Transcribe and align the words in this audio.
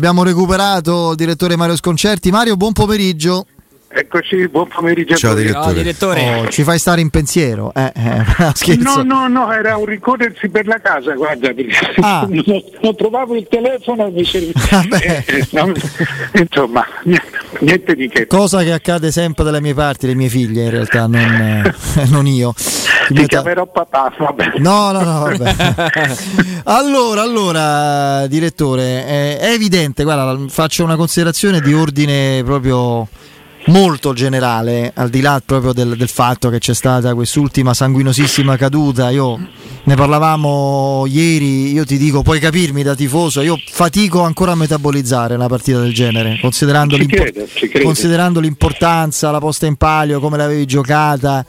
Abbiamo 0.00 0.22
recuperato 0.22 1.10
il 1.10 1.16
direttore 1.16 1.56
Mario 1.56 1.74
Sconcerti. 1.74 2.30
Mario, 2.30 2.56
buon 2.56 2.72
pomeriggio. 2.72 3.46
Eccoci, 3.98 4.46
buon 4.46 4.68
pomeriggio. 4.68 5.16
Ciao 5.16 5.34
direttore. 5.34 5.64
Ciao, 5.64 5.72
direttore. 5.72 6.34
Oh, 6.36 6.48
ci 6.50 6.62
fai 6.62 6.78
stare 6.78 7.00
in 7.00 7.10
pensiero. 7.10 7.72
Eh, 7.74 7.92
eh. 7.96 8.76
No, 8.78 9.02
no, 9.02 9.26
no, 9.26 9.52
era 9.52 9.76
un 9.76 9.86
ricorrersi 9.86 10.48
per 10.48 10.68
la 10.68 10.80
casa, 10.80 11.14
guarda, 11.14 11.52
perché 11.52 12.00
Ah. 12.00 12.24
non, 12.30 12.62
non 12.80 12.94
trovavo 12.94 13.34
il 13.34 13.48
telefono 13.50 14.06
e 14.06 14.10
mi 14.12 14.24
serviva. 14.24 14.60
Vabbè. 14.70 15.24
Eh, 15.26 15.36
eh, 15.38 15.48
no, 15.50 15.72
insomma, 16.34 16.86
niente, 17.58 17.96
di 17.96 18.08
che. 18.08 18.28
Cosa 18.28 18.62
che 18.62 18.70
accade 18.72 19.10
sempre 19.10 19.42
dalle 19.42 19.60
mie 19.60 19.74
parti, 19.74 20.06
le 20.06 20.14
mie 20.14 20.28
figlie 20.28 20.62
in 20.64 20.70
realtà, 20.70 21.08
non, 21.08 21.20
eh, 21.20 21.74
non 22.10 22.26
io. 22.28 22.52
Ti 22.52 23.14
mio 23.14 23.22
ta- 23.22 23.26
chiamerò 23.26 23.66
papà, 23.66 24.14
vabbè. 24.16 24.52
No, 24.58 24.92
no, 24.92 25.00
no, 25.02 25.18
vabbè. 25.20 25.54
allora, 26.64 27.22
allora, 27.22 28.26
direttore, 28.28 29.38
è 29.38 29.50
evidente, 29.50 30.04
guarda, 30.04 30.38
faccio 30.48 30.84
una 30.84 30.94
considerazione 30.94 31.60
di 31.60 31.74
ordine 31.74 32.42
proprio 32.44 33.08
molto 33.68 34.12
generale, 34.12 34.92
al 34.94 35.08
di 35.08 35.20
là 35.20 35.40
proprio 35.44 35.72
del, 35.72 35.96
del 35.96 36.08
fatto 36.08 36.48
che 36.50 36.58
c'è 36.58 36.74
stata 36.74 37.14
quest'ultima 37.14 37.74
sanguinosissima 37.74 38.56
caduta. 38.56 39.10
Io 39.10 39.38
ne 39.84 39.94
parlavamo 39.94 41.04
ieri, 41.06 41.72
io 41.72 41.84
ti 41.84 41.96
dico, 41.96 42.22
puoi 42.22 42.40
capirmi 42.40 42.82
da 42.82 42.94
tifoso, 42.94 43.40
io 43.40 43.58
fatico 43.70 44.22
ancora 44.22 44.52
a 44.52 44.54
metabolizzare 44.54 45.34
una 45.34 45.48
partita 45.48 45.80
del 45.80 45.94
genere, 45.94 46.38
considerando, 46.40 46.96
l'impo- 46.96 47.16
credo. 47.16 47.46
considerando 47.82 48.40
l'importanza, 48.40 49.30
la 49.30 49.38
posta 49.38 49.66
in 49.66 49.76
palio, 49.76 50.20
come 50.20 50.36
l'avevi 50.36 50.66
giocata, 50.66 51.44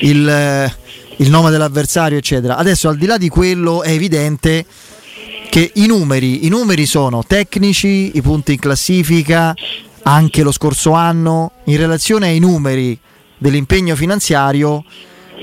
il, 0.00 0.28
eh, 0.28 0.74
il 1.16 1.30
nome 1.30 1.50
dell'avversario, 1.50 2.18
eccetera. 2.18 2.56
Adesso, 2.56 2.88
al 2.88 2.96
di 2.96 3.06
là 3.06 3.16
di 3.16 3.28
quello, 3.28 3.82
è 3.82 3.90
evidente 3.90 4.64
che 5.48 5.70
i 5.74 5.86
numeri, 5.86 6.44
i 6.44 6.48
numeri 6.48 6.84
sono 6.84 7.24
tecnici, 7.26 8.10
i 8.14 8.20
punti 8.20 8.52
in 8.52 8.58
classifica, 8.58 9.54
anche 10.08 10.42
lo 10.42 10.52
scorso 10.52 10.92
anno, 10.92 11.52
in 11.64 11.76
relazione 11.76 12.28
ai 12.28 12.38
numeri 12.38 12.98
dell'impegno 13.38 13.96
finanziario, 13.96 14.84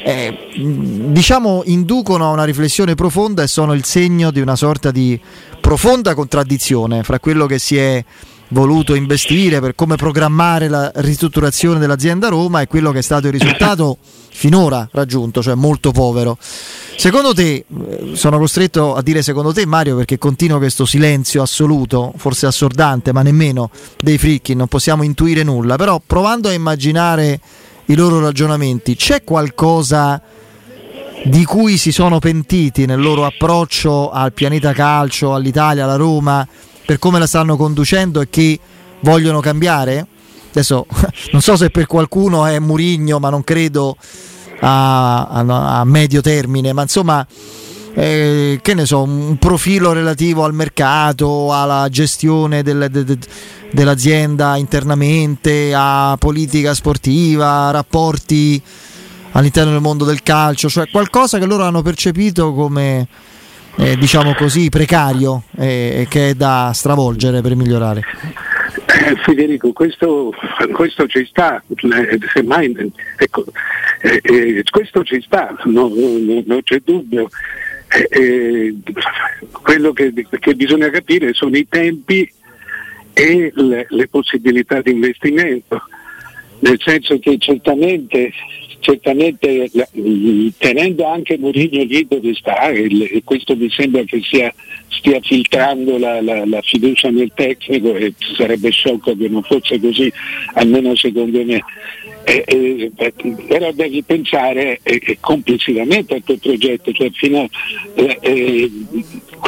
eh, 0.05 0.49
diciamo 0.55 1.63
inducono 1.65 2.25
a 2.25 2.31
una 2.31 2.45
riflessione 2.45 2.95
profonda 2.95 3.43
e 3.43 3.47
sono 3.47 3.73
il 3.73 3.83
segno 3.83 4.31
di 4.31 4.39
una 4.39 4.55
sorta 4.55 4.89
di 4.89 5.19
profonda 5.59 6.15
contraddizione 6.15 7.03
fra 7.03 7.19
quello 7.19 7.45
che 7.45 7.59
si 7.59 7.77
è 7.77 8.03
voluto 8.53 8.95
investire 8.95 9.59
per 9.59 9.75
come 9.75 9.95
programmare 9.95 10.69
la 10.69 10.89
ristrutturazione 10.95 11.79
dell'azienda 11.79 12.29
Roma 12.29 12.61
e 12.61 12.67
quello 12.67 12.91
che 12.91 12.99
è 12.99 13.01
stato 13.01 13.27
il 13.27 13.33
risultato 13.33 13.97
finora 14.31 14.87
raggiunto, 14.91 15.41
cioè 15.41 15.55
molto 15.55 15.91
povero. 15.91 16.37
Secondo 16.95 17.33
te, 17.33 17.65
eh, 17.65 18.11
sono 18.13 18.37
costretto 18.37 18.95
a 18.95 19.01
dire 19.01 19.21
secondo 19.21 19.51
te 19.51 19.65
Mario 19.65 19.97
perché 19.97 20.17
continua 20.17 20.59
questo 20.59 20.85
silenzio 20.85 21.41
assoluto, 21.41 22.13
forse 22.15 22.45
assordante, 22.45 23.11
ma 23.11 23.21
nemmeno 23.21 23.69
dei 23.99 24.17
fricchi, 24.17 24.53
non 24.53 24.67
possiamo 24.67 25.03
intuire 25.03 25.43
nulla, 25.43 25.75
però 25.75 26.01
provando 26.05 26.47
a 26.47 26.53
immaginare 26.53 27.41
i 27.87 27.95
loro 27.95 28.21
ragionamenti, 28.21 28.95
c'è 28.95 29.23
qualcosa 29.23 30.21
di 31.25 31.43
cui 31.45 31.77
si 31.77 31.91
sono 31.91 32.19
pentiti 32.19 32.85
nel 32.85 32.99
loro 32.99 33.25
approccio 33.25 34.11
al 34.11 34.33
pianeta 34.33 34.73
calcio, 34.73 35.33
all'Italia, 35.33 35.83
alla 35.83 35.95
Roma, 35.95 36.47
per 36.85 36.99
come 36.99 37.19
la 37.19 37.27
stanno 37.27 37.55
conducendo 37.57 38.21
e 38.21 38.27
che 38.29 38.59
vogliono 39.01 39.39
cambiare? 39.39 40.07
Adesso 40.51 40.85
non 41.31 41.41
so 41.41 41.55
se 41.55 41.69
per 41.69 41.85
qualcuno 41.87 42.45
è 42.45 42.59
Murigno, 42.59 43.19
ma 43.19 43.29
non 43.29 43.43
credo 43.43 43.97
a, 44.59 45.25
a- 45.27 45.79
a 45.79 45.83
medio 45.85 46.21
termine, 46.21 46.73
ma 46.73 46.83
insomma, 46.83 47.25
eh, 47.95 48.59
che 48.61 48.73
ne 48.73 48.85
so, 48.85 49.01
un 49.03 49.37
profilo 49.37 49.91
relativo 49.93 50.43
al 50.43 50.53
mercato, 50.53 51.53
alla 51.53 51.87
gestione 51.89 52.63
del- 52.63 52.87
de- 52.89 53.03
de- 53.03 53.17
dell'azienda 53.71 54.55
internamente, 54.57 55.73
a 55.75 56.15
politica 56.19 56.73
sportiva, 56.73 57.71
rapporti 57.71 58.61
all'interno 59.31 59.71
del 59.71 59.81
mondo 59.81 60.05
del 60.05 60.21
calcio, 60.21 60.69
cioè 60.69 60.89
qualcosa 60.91 61.39
che 61.39 61.45
loro 61.45 61.63
hanno 61.63 61.81
percepito 61.81 62.53
come, 62.53 63.07
eh, 63.77 63.97
diciamo 63.97 64.33
così, 64.35 64.69
precario 64.69 65.43
e 65.57 66.01
e 66.01 66.07
che 66.09 66.29
è 66.29 66.33
da 66.33 66.71
stravolgere 66.73 67.41
per 67.41 67.55
migliorare. 67.55 68.01
Eh, 68.85 69.15
Federico, 69.23 69.71
questo, 69.73 70.33
questo 70.71 71.07
ci 71.07 71.25
sta, 71.25 71.61
eh, 71.67 72.19
semmai, 72.33 72.91
ecco, 73.17 73.45
eh, 74.01 74.19
eh, 74.21 74.63
questo 74.69 75.03
ci 75.03 75.21
sta, 75.21 75.55
no- 75.65 75.89
no- 75.89 76.43
non 76.45 76.61
c'è 76.63 76.81
dubbio. 76.83 77.29
Eh, 77.87 78.07
eh, 78.09 78.75
quello 79.61 79.93
che, 79.93 80.11
che 80.39 80.55
bisogna 80.55 80.89
capire 80.89 81.33
sono 81.33 81.55
i 81.55 81.67
tempi 81.67 82.31
e 83.13 83.51
le, 83.53 83.85
le 83.87 84.07
possibilità 84.07 84.81
di 84.81 84.91
investimento, 84.91 85.83
nel 86.59 86.79
senso 86.83 87.19
che 87.19 87.37
certamente, 87.37 88.31
certamente 88.83 89.71
tenendo 90.57 91.05
anche 91.07 91.37
Mourinho 91.37 91.83
lì 91.85 92.05
dove 92.05 92.33
sta, 92.35 92.69
e, 92.69 92.87
e 93.11 93.21
questo 93.23 93.55
mi 93.55 93.69
sembra 93.71 94.03
che 94.03 94.21
sia, 94.21 94.53
stia 94.89 95.19
filtrando 95.21 95.97
la, 95.97 96.21
la- 96.21 96.45
la 96.45 96.61
fiducia 96.61 97.09
nel 97.09 97.31
tecnico 97.33 97.95
e 97.95 98.13
sarebbe 98.35 98.69
sciocco 98.71 99.15
che 99.15 99.29
non 99.29 99.41
fosse 99.43 99.79
così, 99.79 100.11
almeno 100.55 100.95
secondo 100.95 101.43
me. 101.43 101.63
Eh, 102.25 102.43
eh, 102.47 102.91
eh, 102.95 103.13
però 103.47 103.71
devi 103.73 104.01
pensare 104.01 104.79
eh, 104.83 105.01
eh, 105.03 105.17
complessivamente 105.19 106.15
al 106.15 106.23
tuo 106.23 106.37
progetto, 106.37 106.91
cioè 106.91 107.09
fino 107.11 107.41
a, 107.41 107.49
eh, 107.95 108.17
eh, 108.21 108.71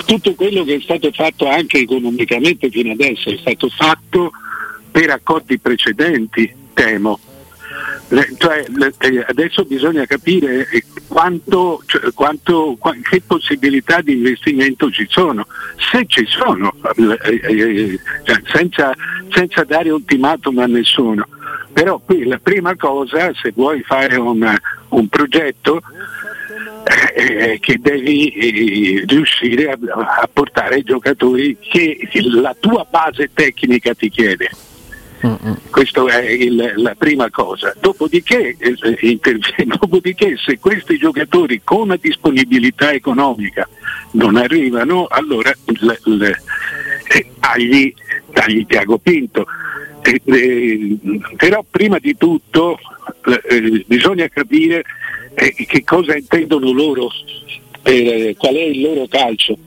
tutto 0.06 0.34
quello 0.36 0.64
che 0.64 0.76
è 0.76 0.82
stato 0.82 1.10
fatto 1.12 1.46
anche 1.48 1.80
economicamente 1.80 2.70
fino 2.70 2.92
adesso 2.92 3.30
è 3.30 3.38
stato 3.38 3.70
fatto 3.70 4.32
per 4.92 5.10
accordi 5.10 5.58
precedenti, 5.58 6.54
temo. 6.74 7.20
Cioè, 8.38 8.66
eh, 9.00 9.26
adesso 9.28 9.64
bisogna 9.66 10.06
capire 10.06 10.68
eh, 10.70 10.84
quanto, 11.08 11.82
cioè, 11.86 12.14
quanto- 12.14 12.76
qua- 12.80 12.96
che 13.02 13.22
possibilità 13.26 14.02
di 14.02 14.14
investimento 14.14 14.92
ci 14.92 15.08
sono, 15.10 15.48
se 15.92 16.06
ci 16.08 16.26
sono, 16.28 16.74
eh, 16.96 18.00
cioè, 18.24 18.42
senza, 18.54 18.94
senza 19.30 19.64
dare 19.64 19.90
ultimatum 19.90 20.60
a 20.60 20.68
nessuno. 20.68 21.28
Però 21.74 22.00
qui 22.00 22.26
la 22.26 22.40
prima 22.42 22.76
cosa, 22.76 23.34
se 23.34 23.52
vuoi 23.56 23.82
fare 23.82 24.16
un, 24.16 24.56
un 24.90 25.08
progetto, 25.08 25.82
eh, 27.16 27.58
che 27.60 27.80
devi 27.80 28.30
eh, 28.30 29.04
riuscire 29.08 29.72
a, 29.72 29.78
a 30.22 30.30
portare 30.32 30.78
i 30.78 30.84
giocatori 30.84 31.58
che 31.60 32.08
la 32.36 32.56
tua 32.60 32.86
base 32.90 33.32
tecnica 33.34 33.94
ti 33.94 34.10
chiede. 34.10 34.52
Questa 35.70 36.06
è 36.06 36.30
il- 36.30 36.74
la 36.76 36.96
prima 36.96 37.30
cosa. 37.30 37.74
Dopodiché, 37.80 38.56
eh, 38.60 38.76
interv- 39.02 39.64
dopodiché, 39.80 40.36
se 40.38 40.60
questi 40.60 40.98
giocatori 40.98 41.62
con 41.64 41.88
la 41.88 41.98
disponibilità 42.00 42.92
economica 42.92 43.68
non 44.12 44.36
arrivano, 44.36 45.08
allora 45.08 45.52
l- 45.66 46.12
l- 46.12 46.24
eh, 47.08 47.26
tagli, 47.40 47.94
tagli 48.34 48.66
Tiago 48.66 48.98
Pinto. 48.98 49.46
Eh, 50.02 50.22
eh, 50.26 50.98
però 51.38 51.66
prima 51.70 51.98
di 51.98 52.16
tutto 52.16 52.78
eh, 53.50 53.84
bisogna 53.88 54.28
capire 54.28 54.84
eh, 55.34 55.54
che 55.66 55.84
cosa 55.84 56.16
intendono 56.16 56.72
loro, 56.72 57.10
eh, 57.84 58.36
qual 58.38 58.54
è 58.56 58.62
il 58.64 58.82
loro 58.82 59.08
calcio. 59.08 59.58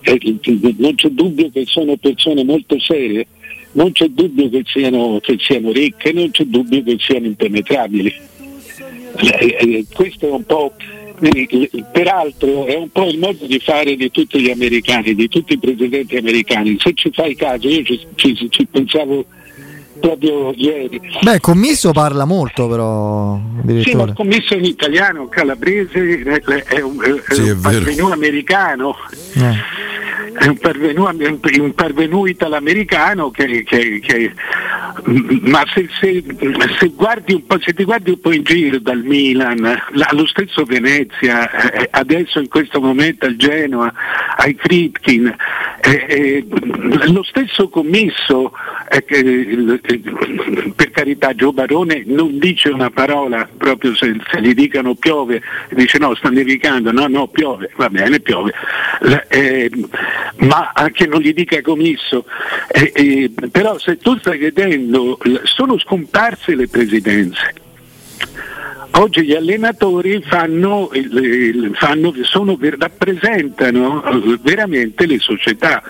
Eh, 0.00 0.38
non 0.78 0.94
c'è 0.96 1.08
dubbio 1.08 1.50
che 1.50 1.64
sono 1.66 1.96
persone 1.96 2.44
molto 2.44 2.78
serie, 2.80 3.26
non 3.76 3.92
c'è 3.92 4.06
dubbio 4.08 4.48
che 4.48 4.62
siano, 4.66 5.18
che 5.22 5.36
siano 5.38 5.70
ricche, 5.70 6.12
non 6.12 6.30
c'è 6.30 6.44
dubbio 6.44 6.82
che 6.82 6.96
siano 6.98 7.26
impenetrabili. 7.26 8.12
Eh, 9.18 9.56
eh, 9.60 9.84
questo 9.94 10.28
è 10.28 10.30
un 10.32 10.44
po', 10.44 10.72
eh, 11.20 11.68
peraltro 11.92 12.66
è 12.66 12.74
un 12.74 12.90
po' 12.90 13.06
il 13.08 13.18
modo 13.18 13.44
di 13.46 13.58
fare 13.60 13.94
di 13.96 14.10
tutti 14.10 14.40
gli 14.40 14.50
americani, 14.50 15.14
di 15.14 15.28
tutti 15.28 15.52
i 15.54 15.58
presidenti 15.58 16.16
americani. 16.16 16.76
Se 16.78 16.92
ci 16.94 17.10
fai 17.12 17.34
caso, 17.36 17.68
io 17.68 17.82
ci, 17.84 18.00
ci- 18.14 18.46
ci 18.50 18.66
pensavo 18.66 19.24
proprio 20.00 20.52
ieri. 20.54 21.00
Beh, 21.22 21.40
Commisso 21.40 21.92
parla 21.92 22.24
molto 22.24 22.68
però, 22.68 23.36
Sì, 23.36 23.42
ma 23.56 23.62
direttore. 23.72 24.10
il 24.10 24.16
commesso 24.16 24.54
in 24.54 24.64
italiano, 24.64 25.28
calabrese, 25.28 26.22
è, 26.22 26.40
è 26.40 26.80
un, 26.80 26.98
è 27.02 27.34
Sì, 27.34 27.48
è 27.48 28.02
un 28.02 28.12
americano. 28.12 28.94
Eh. 29.34 30.04
Parvenu 31.74 32.26
italo-americano 32.26 33.30
che, 33.30 33.62
che- 33.64 34.00
che- 34.00 34.32
ma 35.42 35.62
se, 35.72 35.88
se- 36.00 36.24
se 36.78 36.88
guardi 36.94 37.34
un 37.34 37.46
po', 37.46 37.58
se 37.60 37.72
ti 37.74 37.84
guardi 37.84 38.10
un 38.10 38.20
po' 38.20 38.32
in 38.32 38.42
giro 38.42 38.78
dal 38.78 39.02
Milan, 39.02 39.60
la- 39.92 40.08
lo 40.12 40.26
stesso 40.26 40.64
Venezia, 40.64 41.50
eh, 41.72 41.88
adesso 41.90 42.38
in 42.38 42.48
questo 42.48 42.80
momento 42.80 43.26
al 43.26 43.36
Genoa, 43.36 43.92
ai 44.36 44.56
Fritkin, 44.58 45.34
eh, 45.80 46.04
eh, 46.08 46.46
lo 47.08 47.22
stesso 47.22 47.68
commesso 48.88 49.04
che, 49.04 49.80
per 50.74 50.90
carità 50.90 51.34
Gio 51.34 51.52
Barone 51.52 52.02
non 52.06 52.38
dice 52.38 52.68
una 52.68 52.90
parola 52.90 53.48
proprio 53.56 53.94
se, 53.94 54.16
se 54.30 54.40
gli 54.40 54.54
dicano 54.54 54.94
piove, 54.94 55.42
dice 55.70 55.98
no 55.98 56.14
sta 56.14 56.28
nevicando, 56.28 56.92
no 56.92 57.06
no 57.06 57.26
piove, 57.28 57.70
va 57.76 57.88
bene 57.90 58.20
piove, 58.20 58.52
eh, 59.28 59.70
ma 60.38 60.72
anche 60.74 61.06
non 61.06 61.20
gli 61.20 61.32
dica 61.32 61.60
commisso, 61.62 62.24
eh, 62.68 62.92
eh, 62.94 63.30
però 63.50 63.78
se 63.78 63.96
tu 63.98 64.16
stai 64.18 64.38
vedendo 64.38 65.18
sono 65.44 65.78
scomparse 65.78 66.54
le 66.54 66.68
presidenze 66.68 67.64
Oggi 68.92 69.24
gli 69.24 69.34
allenatori 69.34 70.22
fanno, 70.22 70.90
fanno, 71.74 72.14
sono, 72.22 72.58
rappresentano 72.78 74.02
eh, 74.04 74.38
veramente 74.42 75.06
le 75.06 75.18
società, 75.18 75.82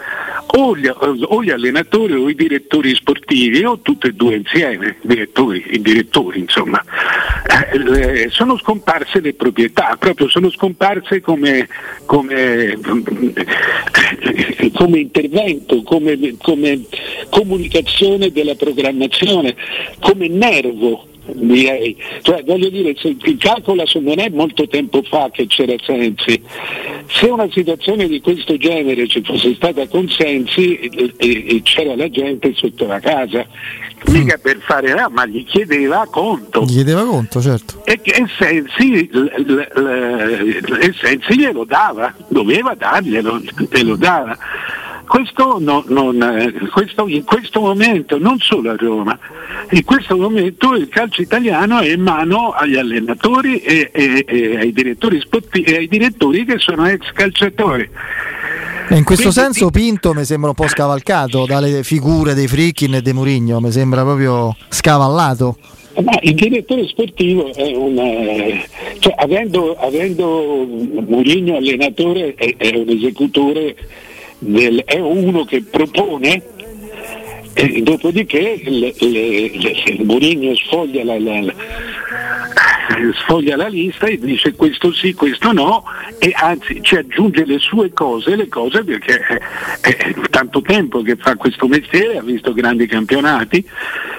o 0.47 0.77
gli, 0.77 0.89
o 0.89 1.43
gli, 1.43 1.51
allenatori 1.51 2.15
o 2.15 2.29
i 2.29 2.35
direttori 2.35 2.95
sportivi, 2.95 3.65
o 3.65 3.79
tutti 3.81 4.09
e 4.09 4.13
due 4.13 4.37
insieme, 4.37 4.97
direttori, 5.03 5.65
i 5.71 5.81
direttori 5.81 6.41
insomma. 6.41 6.83
Eh, 7.73 8.29
sono 8.31 8.59
scomparse 8.59 9.21
le 9.21 9.35
proprietà, 9.35 9.97
proprio 9.99 10.29
sono 10.29 10.51
scomparse 10.51 11.21
come, 11.21 11.69
come, 12.07 12.77
come 14.75 14.99
intervento, 14.99 15.83
come, 15.83 16.35
come 16.43 16.81
comunicazione 17.31 18.33
della 18.33 18.55
programmazione, 18.55 19.55
come 20.01 20.29
nervo 20.29 21.15
direi. 21.33 21.97
Cioè, 22.23 22.43
voglio 22.45 22.69
dire, 22.69 22.95
se, 22.97 23.17
calcola 23.39 23.85
non 24.01 24.19
è 24.19 24.29
molto 24.31 24.67
tempo 24.69 25.03
fa 25.03 25.29
che 25.33 25.47
c'era 25.47 25.75
Sensi. 25.85 26.41
Se 27.09 27.27
una 27.27 27.49
situazione 27.51 28.09
di 28.09 28.21
questo 28.21 28.57
genere 28.57 29.07
ci 29.07 29.23
fosse 29.23 29.55
stata 29.55 29.87
con 29.89 30.09
Sensi 30.09 30.77
e, 30.79 31.13
e, 31.17 31.57
e 31.57 31.63
c'era 31.63 31.97
la 31.97 32.09
gente 32.11 32.53
sotto 32.55 32.87
la 32.87 33.01
casa, 33.01 33.47
mica 34.09 34.39
per 34.39 34.59
fare 34.61 34.93
là, 34.93 35.09
ma 35.09 35.27
gli 35.27 35.45
chiedeva 35.45 36.07
conto. 36.11 36.63
Gli 36.63 36.73
chiedeva 36.73 37.05
conto, 37.05 37.41
certo. 37.41 37.83
E, 37.85 38.01
e 38.03 38.27
Sensi, 38.39 39.09
l, 39.11 39.19
l, 39.19 39.69
l, 39.75 40.79
e 40.81 40.93
Sensi 41.01 41.39
glielo 41.39 41.65
dava, 41.65 42.15
doveva 42.29 42.75
darglielo, 42.75 43.41
glielo 43.71 43.97
dava. 43.97 44.37
Questo, 45.07 45.59
non, 45.61 45.85
non, 45.87 46.21
eh, 46.21 46.53
questo, 46.69 47.07
in 47.07 47.25
questo 47.25 47.61
momento, 47.61 48.19
non 48.19 48.39
solo 48.41 48.71
a 48.71 48.77
Roma, 48.77 49.17
in 49.71 49.85
questo 49.85 50.17
momento 50.17 50.75
il 50.75 50.89
calcio 50.89 51.23
italiano 51.23 51.81
è 51.81 51.93
in 51.93 52.01
mano 52.01 52.51
agli 52.51 52.77
allenatori 52.77 53.59
e, 53.59 53.91
e, 53.93 54.25
e 54.27 54.57
ai, 54.57 54.73
direttori 54.73 55.21
sportivi, 55.21 55.71
e 55.71 55.77
ai 55.77 55.89
direttori 55.89 56.45
che 56.45 56.59
sono 56.59 56.87
ex 56.87 57.11
calciatori. 57.13 57.89
In 58.91 59.03
questo 59.03 59.31
Quindi, 59.31 59.53
senso 59.53 59.71
Pinto 59.71 60.15
mi 60.15 60.25
sembra 60.25 60.51
un 60.51 60.55
po' 60.55 60.69
scavalcato 60.69 61.45
dalle 61.45 61.83
figure 61.83 62.35
dei 62.35 62.47
Frickin 62.47 62.95
e 62.95 63.03
dei 63.03 63.13
Murigno, 63.13 63.61
mi 63.61 63.73
sembra 63.73 64.03
proprio 64.03 64.55
scavallato. 64.69 65.57
Ma 66.05 66.17
il 66.21 66.35
direttore 66.35 66.87
sportivo 66.87 67.53
è 67.53 67.75
un, 67.75 67.97
cioè, 68.99 69.15
avendo, 69.17 69.75
avendo 69.77 70.67
Murigno 71.07 71.57
allenatore 71.57 72.35
è, 72.35 72.55
è 72.57 72.77
un 72.77 72.89
esecutore 72.89 73.75
del, 74.39 74.85
è 74.85 75.01
uno 75.01 75.45
che 75.45 75.63
propone 75.63 76.43
e 77.59 77.81
dopodiché 77.81 78.61
le, 78.65 78.93
Mourinho 80.01 80.55
sfoglia 80.57 81.03
la, 81.05 81.19
la, 81.19 81.55
sfoglia 83.23 83.57
la, 83.57 83.69
lista 83.69 84.05
e 84.09 84.19
dice 84.19 84.53
questo 84.53 84.93
sì, 84.93 85.15
questo 85.15 85.53
no 85.53 85.83
e 86.19 86.35
anzi 86.37 86.83
ci 86.83 86.97
aggiunge 86.97 87.47
le 87.47 87.59
sue 87.59 87.95
cose, 87.95 88.37
le 88.37 88.49
cose 88.49 88.85
perché 88.85 89.19
è, 89.81 89.97
è 89.97 90.15
tanto 90.29 90.61
tempo 90.61 91.01
che 91.01 91.17
fa 91.17 91.35
questo 91.37 91.67
mestiere, 91.67 92.19
ha 92.19 92.23
visto 92.23 92.53
grandi 92.53 92.87
campionati, 92.87 93.67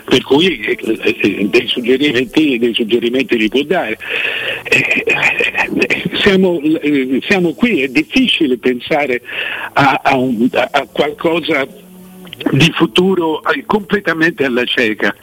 per 0.04 0.24
cui 0.24 0.60
eh, 0.60 0.78
eh, 0.82 1.48
dei, 1.48 1.68
suggerimenti, 1.68 2.58
dei 2.58 2.74
suggerimenti 2.74 3.38
li 3.38 3.50
può 3.50 3.62
dare. 3.62 4.00
Eh, 4.64 5.06
siamo, 6.22 6.60
siamo, 7.22 7.54
qui, 7.54 7.84
è 7.84 7.88
difficile 7.88 8.58
pensare 8.58 9.22
a, 9.74 10.02
a, 10.04 10.16
un, 10.16 10.50
a 10.52 10.88
qualcosa 10.92 11.86
di 12.52 12.72
futuro 12.74 13.42
completamente 13.66 14.46
alla 14.46 14.66
cieca. 14.66 15.16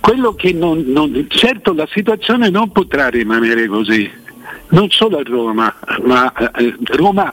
Quello 0.00 0.34
che 0.34 0.52
non, 0.52 0.84
non, 0.86 1.26
certo 1.28 1.72
la 1.72 1.86
situazione 1.90 2.48
non 2.48 2.72
potrà 2.72 3.08
rimanere 3.08 3.66
così, 3.66 4.10
non 4.68 4.88
solo 4.90 5.18
a 5.18 5.22
Roma, 5.24 5.74
ma 6.04 6.32
eh, 6.32 6.74
Roma, 6.84 7.32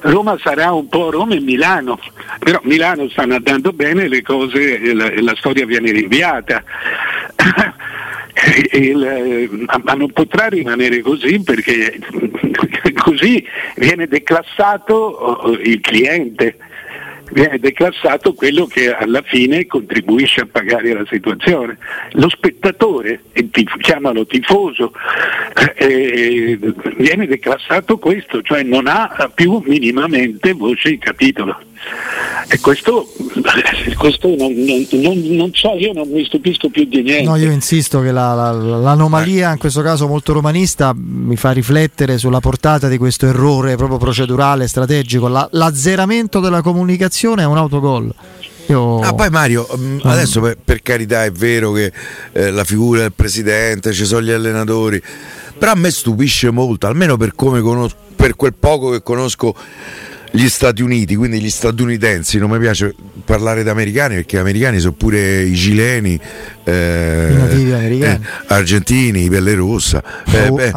Roma, 0.00 0.38
sarà 0.40 0.72
un 0.72 0.88
po' 0.88 1.10
Roma 1.10 1.34
e 1.34 1.40
Milano, 1.40 1.98
però 2.38 2.60
Milano 2.62 3.08
stanno 3.08 3.34
andando 3.34 3.72
bene, 3.72 4.08
le 4.08 4.22
cose, 4.22 4.94
la, 4.94 5.10
la 5.20 5.34
storia 5.36 5.66
viene 5.66 5.90
rinviata. 5.90 6.62
Il, 8.72 9.68
ma 9.84 9.92
non 9.94 10.10
potrà 10.12 10.48
rimanere 10.48 11.00
così 11.00 11.40
perché 11.40 12.00
così 12.98 13.46
viene 13.76 14.08
declassato 14.08 15.56
il 15.62 15.80
cliente 15.80 16.56
viene 17.32 17.58
declassato 17.58 18.34
quello 18.34 18.66
che 18.66 18.94
alla 18.94 19.22
fine 19.22 19.66
contribuisce 19.66 20.42
a 20.42 20.48
pagare 20.50 20.92
la 20.92 21.04
situazione. 21.08 21.78
Lo 22.12 22.28
spettatore, 22.28 23.22
chiamalo 23.80 24.26
tifoso, 24.26 24.92
eh, 25.76 25.84
eh, 25.86 26.58
viene 26.96 27.26
declassato 27.26 27.98
questo, 27.98 28.42
cioè 28.42 28.62
non 28.62 28.86
ha 28.86 29.30
più 29.34 29.62
minimamente 29.64 30.52
voce 30.52 30.90
di 30.90 30.98
capitolo. 30.98 31.58
E 32.48 32.60
questo, 32.60 33.08
questo 33.96 34.28
non, 34.36 34.52
non, 34.54 35.20
non, 35.36 35.50
so, 35.54 35.74
io 35.76 35.92
non 35.92 36.08
mi 36.08 36.24
stupisco 36.24 36.68
più 36.68 36.84
di 36.84 37.02
niente. 37.02 37.28
No, 37.28 37.36
io 37.36 37.50
insisto 37.50 38.00
che 38.00 38.12
la, 38.12 38.34
la, 38.34 38.52
l'anomalia, 38.52 39.52
in 39.52 39.58
questo 39.58 39.82
caso 39.82 40.06
molto 40.06 40.32
romanista, 40.32 40.94
mi 40.94 41.36
fa 41.36 41.52
riflettere 41.52 42.18
sulla 42.18 42.40
portata 42.40 42.88
di 42.88 42.98
questo 42.98 43.26
errore 43.26 43.76
proprio 43.76 43.98
procedurale, 43.98 44.68
strategico. 44.68 45.28
La, 45.28 45.48
l'azzeramento 45.52 46.40
della 46.40 46.62
comunicazione 46.62 47.42
è 47.42 47.46
un 47.46 47.56
autogol. 47.56 48.14
Io... 48.66 49.00
Ah, 49.00 49.12
poi 49.12 49.28
Mario, 49.30 49.66
mm, 49.76 49.98
adesso 50.04 50.40
per, 50.40 50.56
per, 50.62 50.80
carità 50.82 51.24
è 51.24 51.30
vero 51.30 51.72
che 51.72 51.92
eh, 52.32 52.50
la 52.50 52.64
figura 52.64 53.00
del 53.00 53.12
presidente, 53.12 53.92
ci 53.92 54.04
sono 54.04 54.22
gli 54.22 54.30
allenatori, 54.30 55.02
però 55.58 55.72
a 55.72 55.74
me 55.74 55.90
stupisce 55.90 56.50
molto, 56.50 56.86
almeno 56.86 57.16
per 57.16 57.34
come 57.34 57.60
conosco, 57.60 57.96
per 58.16 58.36
quel 58.36 58.54
poco 58.54 58.90
che 58.90 59.02
conosco 59.02 59.54
gli 60.34 60.48
Stati 60.48 60.82
Uniti, 60.82 61.14
quindi 61.14 61.40
gli 61.40 61.48
statunitensi, 61.48 62.38
non 62.38 62.50
mi 62.50 62.58
piace 62.58 62.92
parlare 63.24 63.62
di 63.62 63.68
americani 63.68 64.16
perché 64.16 64.36
gli 64.36 64.40
americani 64.40 64.80
sono 64.80 64.94
pure 64.94 65.42
i 65.42 65.54
cileni, 65.54 66.18
eh, 66.64 68.02
eh, 68.02 68.20
argentini, 68.48 69.28
pelle 69.28 69.54
rossa, 69.54 70.02
eh, 70.26 70.50
beh, 70.50 70.72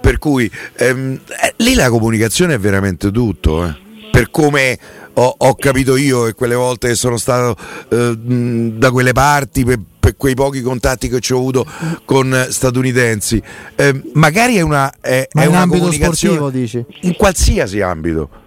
per 0.00 0.16
cui 0.16 0.50
ehm, 0.76 1.20
eh, 1.38 1.54
lì 1.58 1.74
la 1.74 1.90
comunicazione 1.90 2.54
è 2.54 2.58
veramente 2.58 3.10
tutto, 3.10 3.66
eh. 3.66 3.76
per 4.10 4.30
come 4.30 4.78
ho, 5.12 5.34
ho, 5.36 5.54
capito 5.54 5.96
io 5.96 6.26
e 6.26 6.32
quelle 6.32 6.54
volte 6.54 6.88
che 6.88 6.94
sono 6.94 7.18
stato 7.18 7.56
eh, 7.90 8.16
da 8.16 8.90
quelle 8.90 9.12
parti 9.12 9.66
per, 9.66 9.80
per, 10.00 10.16
quei 10.16 10.34
pochi 10.34 10.62
contatti 10.62 11.10
che 11.10 11.20
ho 11.34 11.36
avuto 11.36 11.66
con 12.06 12.46
statunitensi, 12.48 13.42
eh, 13.76 14.00
magari 14.14 14.56
è 14.56 14.62
una, 14.62 14.90
è, 14.98 15.28
è 15.30 15.44
una 15.44 15.66
comunicazione 15.66 16.36
sportivo, 16.36 16.48
dici? 16.48 16.82
in 17.02 17.14
qualsiasi 17.16 17.82
ambito 17.82 18.40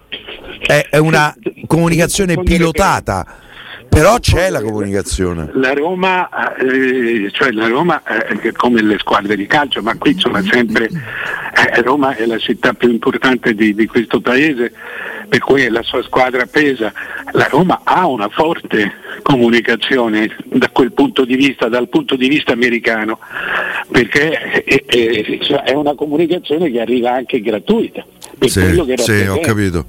è, 0.68 0.86
è 0.90 0.98
una 0.98 1.34
comunicazione 1.66 2.42
pilotata 2.42 3.46
però 3.88 4.18
c'è 4.20 4.50
la 4.50 4.60
comunicazione. 4.60 5.50
La 5.54 5.72
Roma, 5.72 6.28
eh, 6.56 7.30
cioè 7.32 7.50
la 7.50 7.66
Roma 7.66 8.02
eh, 8.04 8.52
come 8.52 8.82
le 8.82 8.98
squadre 8.98 9.34
di 9.34 9.46
calcio, 9.46 9.82
ma 9.82 9.96
qui 9.96 10.12
insomma 10.12 10.42
sempre 10.42 10.88
eh, 10.88 11.80
Roma 11.82 12.14
è 12.14 12.26
la 12.26 12.38
città 12.38 12.74
più 12.74 12.90
importante 12.90 13.54
di, 13.54 13.74
di, 13.74 13.86
questo 13.86 14.20
paese, 14.20 14.72
per 15.28 15.40
cui 15.40 15.68
la 15.68 15.82
sua 15.82 16.02
squadra 16.02 16.46
pesa. 16.46 16.92
La 17.32 17.48
Roma 17.50 17.80
ha 17.82 18.06
una 18.06 18.28
forte 18.28 18.92
comunicazione 19.22 20.36
da 20.44 20.68
quel 20.68 20.92
punto 20.92 21.24
di 21.24 21.34
vista, 21.34 21.68
dal 21.68 21.88
punto 21.88 22.14
di 22.14 22.28
vista 22.28 22.52
americano, 22.52 23.18
perché 23.90 24.62
è, 24.62 24.84
è, 24.84 25.38
cioè, 25.40 25.62
è 25.62 25.72
una 25.72 25.94
comunicazione 25.94 26.70
che 26.70 26.80
arriva 26.80 27.14
anche 27.14 27.40
gratuita. 27.40 28.04
Per 28.38 28.48
sì, 28.48 28.80
sì, 28.98 29.26
ho 29.26 29.40
capito 29.40 29.86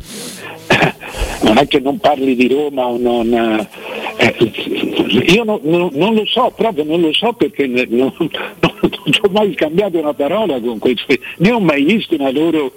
non 1.42 1.58
è 1.58 1.68
che 1.68 1.80
non 1.80 1.98
parli 2.00 2.36
di 2.36 2.48
Roma 2.48 2.86
o 2.86 2.98
non... 2.98 3.68
Eh, 4.18 4.36
io 5.32 5.44
no, 5.44 5.60
no, 5.64 5.90
non 5.94 6.14
lo 6.14 6.26
so, 6.26 6.52
proprio 6.56 6.84
non 6.84 7.02
lo 7.02 7.14
so 7.14 7.34
perché 7.34 7.66
ne, 7.68 7.86
no, 7.90 8.14
non 8.20 8.30
ho 9.22 9.30
mai 9.32 9.54
scambiato 9.54 9.98
una 9.98 10.14
parola 10.14 10.60
con 10.60 10.78
questi, 10.78 11.20
né 11.38 11.52
ho 11.52 11.60
mai 11.60 11.84
visto 11.84 12.16
una 12.16 12.32
loro 12.32 12.74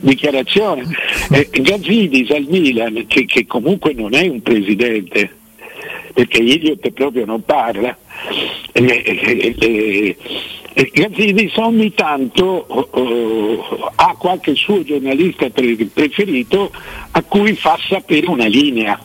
dichiarazione. 0.00 0.84
Eh, 1.30 1.48
Gazzidis 1.50 2.30
al 2.30 2.46
Milan, 2.48 3.04
che, 3.06 3.24
che 3.26 3.46
comunque 3.46 3.92
non 3.92 4.14
è 4.14 4.26
un 4.26 4.40
presidente, 4.40 5.30
perché 6.12 6.38
Iliot 6.38 6.90
proprio 6.90 7.24
non 7.26 7.44
parla, 7.44 7.96
eh, 8.72 8.82
eh, 8.82 9.54
eh, 9.58 10.16
eh, 10.76 10.90
Gazzidis 10.92 11.56
ogni 11.56 11.94
tanto 11.94 12.66
uh, 12.68 13.90
ha 13.94 14.16
qualche 14.18 14.56
suo 14.56 14.82
giornalista 14.82 15.48
pre- 15.50 15.76
preferito 15.92 16.72
a 17.12 17.22
cui 17.22 17.54
fa 17.54 17.78
sapere 17.88 18.26
una 18.26 18.46
linea. 18.46 18.98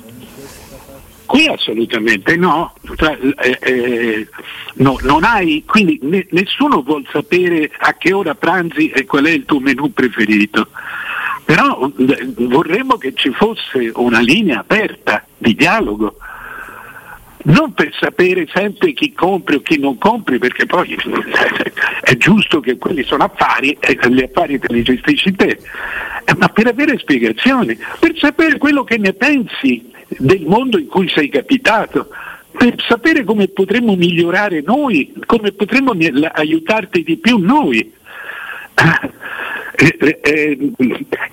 Qui 1.27 1.45
assolutamente 1.45 2.35
no, 2.38 2.73
eh, 2.97 3.57
eh, 3.61 4.27
no 4.75 4.97
non 5.03 5.23
hai, 5.23 5.63
quindi 5.63 5.99
ne, 6.01 6.25
nessuno 6.31 6.81
vuol 6.81 7.05
sapere 7.11 7.69
a 7.77 7.93
che 7.93 8.13
ora 8.13 8.33
pranzi 8.33 8.89
e 8.89 9.05
qual 9.05 9.25
è 9.25 9.29
il 9.29 9.45
tuo 9.45 9.59
menù 9.59 9.93
preferito. 9.93 10.69
Però 11.45 11.88
eh, 11.97 12.33
vorremmo 12.35 12.97
che 12.97 13.13
ci 13.13 13.29
fosse 13.29 13.91
una 13.93 14.21
linea 14.21 14.61
aperta 14.61 15.23
di 15.38 15.53
dialogo 15.53 16.15
non 17.43 17.74
per 17.74 17.93
sapere 17.98 18.48
sempre 18.53 18.93
chi 18.93 19.13
compri 19.13 19.55
o 19.55 19.62
chi 19.62 19.79
non 19.79 19.98
compri, 19.98 20.38
perché 20.38 20.65
poi 20.65 20.98
è 22.01 22.17
giusto 22.17 22.60
che 22.60 22.77
quelli 22.77 23.03
sono 23.03 23.24
affari 23.24 23.77
e 23.79 23.98
gli 24.10 24.22
affari 24.22 24.60
te 24.60 24.74
li 24.74 24.84
gestisci 24.84 25.34
te, 25.36 25.60
eh, 26.25 26.36
ma 26.38 26.50
per 26.50 26.67
avere 26.67 26.98
spiegazioni, 26.98 27.77
per 28.00 28.17
sapere 28.17 28.58
quello 28.58 28.84
che 28.84 28.98
ne 28.98 29.13
pensi 29.13 29.89
del 30.08 30.43
mondo 30.46 30.77
in 30.77 30.88
cui 30.88 31.08
sei 31.10 31.29
capitato, 31.29 32.10
per 32.51 32.75
sapere 32.86 33.24
come 33.24 33.48
potremmo 33.48 33.96
migliorare 33.96 34.62
noi, 34.62 35.13
come 35.25 35.51
potremmo 35.51 35.93
aiutarti 36.34 37.03
di 37.03 37.17
più 37.17 37.38
noi. 37.38 37.93
Eh, 38.75 39.17
eh, 40.22 40.72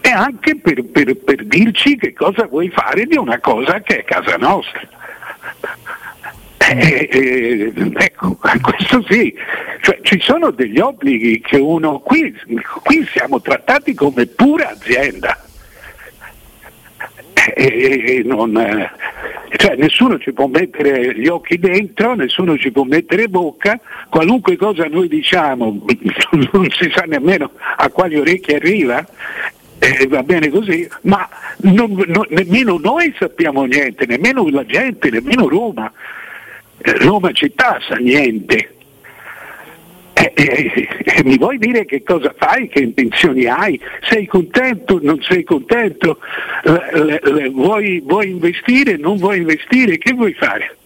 e 0.01 0.11
anche 0.11 0.57
per, 0.57 0.85
per, 0.85 1.17
per 1.17 1.45
dirci 1.45 1.97
che 1.97 2.13
cosa 2.13 2.47
vuoi 2.47 2.71
fare 2.71 3.05
di 3.07 3.17
una 3.17 3.41
cosa 3.41 3.81
che 3.81 3.99
è 3.99 4.05
casa 4.05 4.37
nostra. 4.37 4.87
Eh, 6.69 7.09
eh, 7.11 7.73
ecco, 7.95 8.37
questo 8.61 9.05
sì, 9.09 9.35
cioè, 9.83 9.99
ci 10.03 10.19
sono 10.21 10.51
degli 10.51 10.79
obblighi 10.79 11.41
che 11.41 11.57
uno, 11.57 12.01
qui, 12.01 12.35
qui 12.83 13.07
siamo 13.13 13.41
trattati 13.41 13.95
come 13.95 14.27
pura 14.27 14.71
azienda. 14.71 15.39
E, 17.55 18.23
non, 18.25 18.53
cioè, 19.57 19.77
nessuno 19.77 20.19
ci 20.19 20.33
può 20.33 20.49
mettere 20.49 21.17
gli 21.17 21.29
occhi 21.29 21.59
dentro, 21.59 22.15
nessuno 22.17 22.59
ci 22.59 22.73
può 22.73 22.83
mettere 22.83 23.29
bocca, 23.29 23.79
qualunque 24.09 24.57
cosa 24.57 24.87
noi 24.87 25.07
diciamo 25.07 25.85
non 26.53 26.69
si 26.71 26.91
sa 26.93 27.05
nemmeno 27.07 27.53
a 27.77 27.89
quali 27.91 28.19
orecchie 28.19 28.57
arriva 28.57 29.07
eh, 29.79 30.07
va 30.09 30.23
bene 30.23 30.49
così, 30.49 30.89
ma 31.03 31.29
non, 31.59 31.93
non, 32.07 32.27
nemmeno 32.31 32.79
noi 32.79 33.15
sappiamo 33.19 33.65
niente, 33.65 34.07
nemmeno 34.07 34.49
la 34.49 34.65
gente, 34.65 35.11
nemmeno 35.11 35.49
Roma. 35.49 35.93
Roma 36.79 37.33
città 37.33 37.79
sa 37.87 37.97
niente. 37.97 38.75
Eh, 40.13 40.33
eh, 40.35 40.89
eh, 41.05 41.25
mi 41.25 41.37
vuoi 41.37 41.59
dire 41.59 41.85
che 41.85 42.03
cosa 42.03 42.35
fai, 42.37 42.69
che 42.69 42.81
intenzioni 42.81 43.45
hai? 43.45 43.79
Sei 44.09 44.27
contento, 44.27 44.99
non 45.03 45.21
sei 45.21 45.45
contento? 45.45 46.21
Le, 46.63 46.91
le, 46.93 47.21
le, 47.23 47.49
vuoi, 47.51 48.01
vuoi, 48.01 48.31
investire, 48.31 48.97
non 48.97 49.19
vuoi 49.19 49.39
investire? 49.39 49.99
Che 49.99 50.15
vuoi 50.15 50.33
fare? 50.33 50.77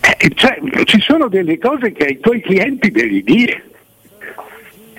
Eh, 0.00 0.30
cioè, 0.34 0.58
ci 0.84 1.00
sono 1.00 1.28
delle 1.28 1.58
cose 1.58 1.92
che 1.92 2.04
ai 2.04 2.20
tuoi 2.20 2.40
clienti 2.40 2.90
devi 2.90 3.22
dire. 3.22 3.64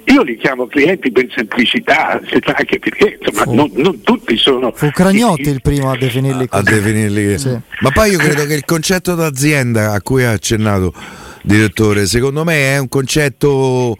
Io 0.05 0.21
li 0.21 0.37
chiamo 0.37 0.67
clienti 0.67 1.11
per 1.11 1.27
semplicità, 1.35 2.19
anche 2.19 2.79
perché 2.79 3.17
insomma, 3.19 3.51
non, 3.53 3.71
non, 3.75 4.01
tutti 4.01 4.37
sono. 4.37 4.71
Fu 4.75 4.89
Cragnotti 4.91 5.49
il 5.49 5.61
primo 5.61 5.91
a 5.91 5.97
definirli 5.97 6.47
così. 6.47 6.61
A 6.61 6.71
definirli. 6.71 7.39
Sì. 7.39 7.59
Ma 7.81 7.89
poi 7.91 8.11
io 8.11 8.17
credo 8.17 8.45
che 8.45 8.53
il 8.53 8.65
concetto 8.65 9.15
d'azienda 9.15 9.93
a 9.93 10.01
cui 10.01 10.23
ha 10.23 10.31
accennato, 10.31 10.93
direttore, 11.41 12.05
secondo 12.05 12.43
me 12.43 12.73
è 12.73 12.77
un 12.77 12.87
concetto 12.87 13.95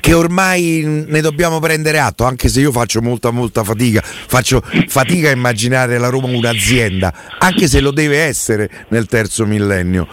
che 0.00 0.14
ormai 0.14 1.04
ne 1.06 1.20
dobbiamo 1.20 1.60
prendere 1.60 1.98
atto, 1.98 2.24
anche 2.24 2.48
se 2.48 2.60
io 2.60 2.72
faccio 2.72 3.02
molta 3.02 3.30
molta 3.30 3.62
fatica, 3.62 4.00
faccio 4.02 4.62
fatica 4.86 5.28
a 5.28 5.32
immaginare 5.32 5.98
la 5.98 6.08
Roma 6.08 6.28
un'azienda, 6.28 7.12
anche 7.38 7.68
se 7.68 7.80
lo 7.80 7.90
deve 7.90 8.18
essere 8.18 8.86
nel 8.88 9.06
terzo 9.06 9.46
millennio. 9.46 10.08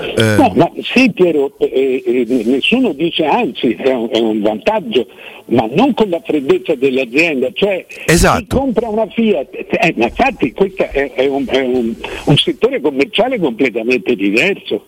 Eh. 0.00 0.36
No, 0.36 0.52
ma 0.56 0.70
sì 0.82 1.10
Piero, 1.12 1.52
eh, 1.58 2.02
eh, 2.04 2.24
nessuno 2.44 2.92
dice 2.92 3.24
anzi 3.24 3.74
è 3.74 3.92
un, 3.92 4.08
è 4.10 4.18
un, 4.18 4.40
vantaggio, 4.40 5.06
ma 5.46 5.68
non 5.70 5.92
con 5.94 6.08
la 6.08 6.20
freddezza 6.24 6.74
dell'azienda, 6.74 7.50
cioè 7.52 7.84
esatto. 8.06 8.38
chi 8.38 8.46
compra 8.46 8.88
una 8.88 9.06
Fiat, 9.06 9.48
eh, 9.52 9.94
ma 9.96 10.04
infatti 10.04 10.52
questo 10.52 10.84
è, 10.84 11.12
è, 11.12 11.26
un, 11.26 11.44
è 11.46 11.60
un, 11.60 11.94
un 12.24 12.36
settore 12.36 12.80
commerciale 12.80 13.38
completamente 13.38 14.14
diverso, 14.14 14.86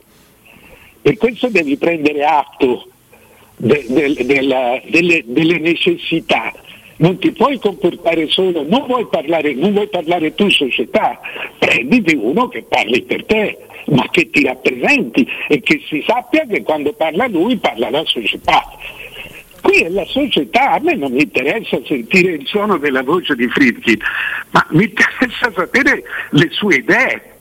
per 1.03 1.17
questo 1.19 1.49
devi 1.49 1.77
prendere 1.77 2.25
atto 2.25 2.87
de, 3.57 3.85
de, 3.89 4.25
de, 4.25 4.41
la, 4.43 4.81
delle, 4.89 5.23
delle 5.27 5.59
necessità 5.59 6.53
non 7.03 7.19
ti 7.19 7.33
puoi 7.33 7.59
comportare 7.59 8.29
solo, 8.29 8.65
non 8.67 8.87
vuoi 8.87 9.07
parlare, 9.11 9.55
non 9.55 9.73
vuoi 9.73 9.89
parlare 9.89 10.35
tu 10.35 10.49
società, 10.49 11.21
prenditi 11.59 12.15
uno 12.15 12.49
che 12.49 12.63
parli 12.63 13.03
per 13.03 13.25
te, 13.25 13.59
ma 13.87 14.09
che 14.11 14.31
ti 14.31 14.45
rappresenti 14.45 15.27
e 15.49 15.61
che 15.61 15.81
si 15.87 16.03
sappia 16.07 16.47
che 16.47 16.63
quando 16.63 16.93
parla 16.93 17.27
lui 17.27 17.57
parla 17.57 17.91
la 17.91 18.05
società. 18.05 18.65
Qui 19.61 19.83
è 19.83 19.89
la 19.89 20.05
società, 20.07 20.73
a 20.73 20.81
me 20.81 20.95
non 20.95 21.13
mi 21.13 21.23
interessa 21.23 21.79
sentire 21.85 22.33
il 22.33 22.47
suono 22.47 22.79
della 22.79 23.03
voce 23.03 23.37
di 23.37 23.47
Friedkin, 23.49 23.99
ma 24.51 24.67
mi 24.71 24.85
interessa 24.85 25.53
sapere 25.55 26.03
le 26.31 26.49
sue 26.51 26.77
idee, 26.77 27.39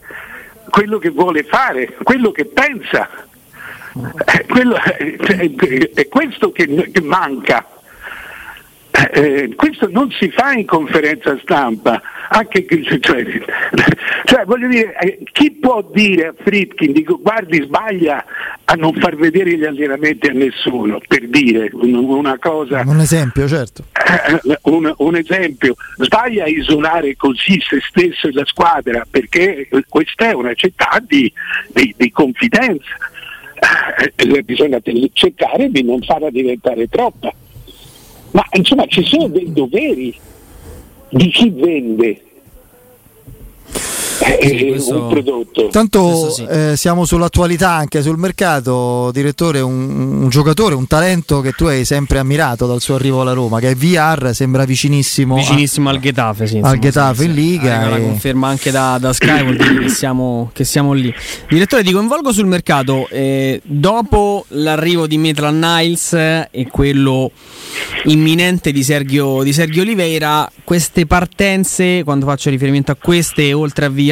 quello 0.70 1.00
che 1.00 1.10
vuole 1.10 1.44
fare, 1.44 1.96
quello 2.04 2.32
che 2.32 2.46
pensa. 2.46 3.10
È, 4.24 4.46
quello, 4.46 4.76
è, 4.76 5.92
è 5.94 6.08
questo 6.08 6.52
che, 6.52 6.92
che 6.92 7.02
manca. 7.02 7.81
Eh, 9.14 9.54
questo 9.58 9.90
non 9.92 10.10
si 10.12 10.30
fa 10.30 10.54
in 10.54 10.66
conferenza 10.66 11.38
stampa, 11.42 12.02
anche, 12.30 12.66
cioè, 13.02 13.26
cioè, 14.24 14.46
voglio 14.46 14.70
dire, 14.70 14.98
eh, 15.02 15.20
chi 15.34 15.52
può 15.52 15.86
dire 15.92 16.28
a 16.28 16.34
Fritkin, 16.42 16.94
dico, 16.94 17.20
guardi 17.22 17.62
sbaglia 17.62 18.24
a 18.64 18.74
non 18.76 18.94
far 18.94 19.18
vedere 19.18 19.58
gli 19.58 19.66
allenamenti 19.66 20.28
a 20.28 20.32
nessuno, 20.32 21.02
per 21.06 21.28
dire 21.28 21.70
una 21.74 22.38
cosa... 22.38 22.84
Un 22.86 23.02
esempio, 23.02 23.50
certo. 23.50 23.84
Eh, 23.92 24.58
un, 24.64 24.94
un, 24.96 25.16
esempio, 25.18 25.76
sbaglia 25.98 26.46
a 26.46 26.48
isolare 26.48 27.18
così 27.18 27.60
se 27.60 27.82
stesso 27.82 28.30
e 28.30 28.32
la 28.32 28.46
squadra, 28.46 29.06
perché 29.12 29.68
questa 29.90 30.30
è 30.30 30.34
una 30.34 30.54
città 30.54 31.04
di, 31.06 31.30
di, 31.68 31.94
di 31.98 32.12
confidenza. 32.12 32.96
Eh, 34.16 34.42
bisogna 34.44 34.80
cercare 35.12 35.70
di 35.70 35.84
non 35.84 36.02
farla 36.02 36.30
diventare 36.30 36.88
troppa 36.88 37.32
ma 38.32 38.46
insomma 38.52 38.86
ci 38.88 39.04
sono 39.04 39.28
dei 39.28 39.52
doveri 39.52 40.18
di 41.10 41.30
chi 41.30 41.50
vende 41.50 42.22
eh, 44.22 44.68
questo, 44.70 45.02
un 45.04 45.10
prodotto. 45.10 45.68
Tanto 45.68 46.30
sì. 46.30 46.46
eh, 46.46 46.74
siamo 46.76 47.06
sull'attualità 47.06 47.72
anche 47.72 48.02
sul 48.02 48.18
mercato, 48.18 49.10
direttore, 49.12 49.60
un, 49.62 50.22
un, 50.24 50.30
giocatore, 50.30 50.76
un 50.76 50.88
talento 50.88 51.42
che 51.42 51.52
tu 51.52 51.66
hai 51.66 51.86
sempre 51.86 52.20
ammirato 52.20 52.68
dal 52.68 52.82
suo 52.82 52.96
arrivo 52.96 53.22
alla 53.22 53.34
Roma, 53.34 53.60
che 53.60 53.72
è 53.72 53.76
VR, 53.76 54.32
sembra 54.34 54.66
vicinissimo, 54.66 55.36
vicinissimo 55.36 55.90
a, 55.90 55.94
al 55.94 56.00
Getafe, 56.00 56.48
sì, 56.48 56.60
al 56.62 56.80
Getafe 56.80 57.24
sì, 57.24 57.26
in 57.26 57.34
Liga. 57.34 57.90
La 57.90 58.00
conferma 58.00 58.48
anche 58.48 58.72
da, 58.72 58.98
da 59.00 59.14
Sky, 59.14 59.44
vuol 59.44 59.58
dire 59.58 59.80
che 59.80 59.90
siamo, 59.90 60.50
che 60.54 60.64
siamo, 60.64 60.94
lì. 60.94 61.14
Direttore, 61.50 61.84
ti 61.84 61.92
coinvolgo 61.92 62.32
sul 62.32 62.46
mercato. 62.46 63.08
Eh, 63.10 63.62
dopo 63.64 64.46
l'arrivo 64.50 65.08
di 65.08 65.18
Maitland 65.18 65.64
Niles 65.64 66.14
e 66.14 66.68
quello 66.70 67.32
imminente 68.06 68.72
di 68.72 68.84
Sergio, 68.84 69.44
di 69.44 69.54
Sergio 69.54 69.82
Oliveira, 69.82 70.50
queste 70.64 71.06
partenze, 71.06 72.04
quando 72.04 72.26
faccio 72.26 72.50
riferimento 72.50 72.92
a 72.92 72.96
queste, 72.96 73.54
oltre 73.54 73.86
a 73.86 73.90
VR, 73.90 74.11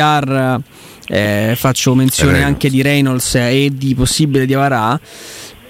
eh, 1.08 1.54
faccio 1.56 1.96
menzione 1.96 2.44
anche 2.44 2.70
di 2.70 2.82
Reynolds 2.82 3.36
e 3.36 3.70
di 3.74 3.96
possibile 3.96 4.46
di 4.46 4.54
Avarà, 4.54 5.00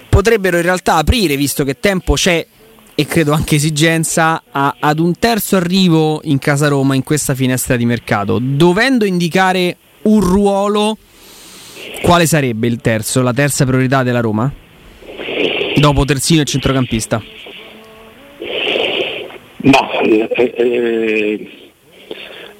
potrebbero 0.08 0.56
in 0.56 0.62
realtà 0.62 0.96
aprire, 0.96 1.36
visto 1.36 1.64
che 1.64 1.80
tempo 1.80 2.14
c'è 2.14 2.46
e 2.94 3.06
credo 3.06 3.32
anche 3.32 3.54
esigenza, 3.54 4.42
a, 4.50 4.76
ad 4.78 4.98
un 4.98 5.18
terzo 5.18 5.56
arrivo 5.56 6.20
in 6.24 6.38
casa 6.38 6.68
Roma 6.68 6.94
in 6.94 7.02
questa 7.02 7.34
finestra 7.34 7.76
di 7.76 7.86
mercato, 7.86 8.38
dovendo 8.38 9.06
indicare 9.06 9.76
un 10.02 10.20
ruolo, 10.20 10.98
quale 12.02 12.26
sarebbe 12.26 12.66
il 12.66 12.78
terzo, 12.80 13.22
la 13.22 13.32
terza 13.32 13.64
priorità 13.64 14.02
della 14.02 14.20
Roma? 14.20 14.52
Dopo 15.76 16.04
terzino 16.04 16.42
e 16.42 16.44
centrocampista. 16.44 17.22
Ma 19.62 19.90
eh, 20.02 20.54
eh, 20.56 21.69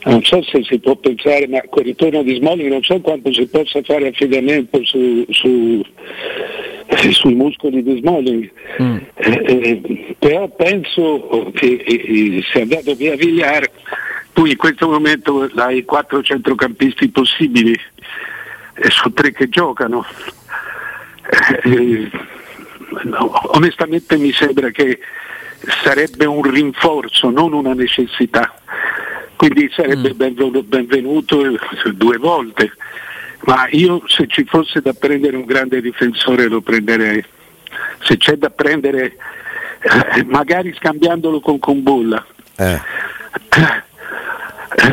non 0.05 0.23
so 0.23 0.43
se 0.43 0.63
si 0.65 0.79
può 0.79 0.97
pensare, 0.97 1.47
ma 1.47 1.61
col 1.69 1.85
ritorno 1.85 2.23
di 2.23 2.37
Smalling 2.37 2.71
non 2.71 2.83
so 2.83 3.01
quanto 3.01 3.33
si 3.33 3.47
possa 3.47 3.83
fare 3.83 4.09
affidamento 4.09 4.83
su, 4.85 5.25
su, 5.29 5.83
eh, 6.87 7.13
sui 7.13 7.35
muscoli 7.35 7.83
di 7.83 7.99
Smalling, 7.99 8.51
mm. 8.83 8.97
eh, 9.15 9.45
eh, 9.47 10.15
però 10.19 10.49
penso 10.49 11.51
che 11.55 11.83
eh, 11.87 12.43
se 12.51 12.61
è 12.61 12.63
andato 12.63 12.95
via 12.95 13.15
Villar, 13.15 13.71
tu 14.33 14.47
in 14.47 14.57
questo 14.57 14.89
momento 14.89 15.51
hai 15.57 15.85
quattro 15.85 16.23
centrocampisti 16.23 17.11
possibili 17.11 17.79
e 18.75 18.91
su 18.91 19.13
tre 19.13 19.33
che 19.33 19.49
giocano. 19.49 20.05
No, 23.05 23.31
onestamente 23.55 24.17
mi 24.17 24.33
sembra 24.33 24.71
che 24.71 24.99
sarebbe 25.83 26.25
un 26.25 26.43
rinforzo, 26.43 27.31
non 27.31 27.53
una 27.53 27.75
necessità. 27.75 28.55
Quindi 29.41 29.71
sarebbe 29.75 30.13
mm. 30.13 30.69
benvenuto 30.69 31.41
due 31.95 32.19
volte. 32.19 32.73
Ma 33.47 33.67
io 33.71 34.03
se 34.07 34.27
ci 34.27 34.45
fosse 34.45 34.83
da 34.83 34.93
prendere 34.93 35.35
un 35.35 35.47
grande 35.47 35.81
difensore 35.81 36.47
lo 36.47 36.61
prenderei. 36.61 37.25
Se 38.03 38.19
c'è 38.19 38.37
da 38.37 38.51
prendere, 38.51 39.17
eh, 39.81 40.25
magari 40.25 40.75
scambiandolo 40.77 41.41
con 41.41 41.59
Combulla. 41.59 42.23
Eh. 42.57 42.81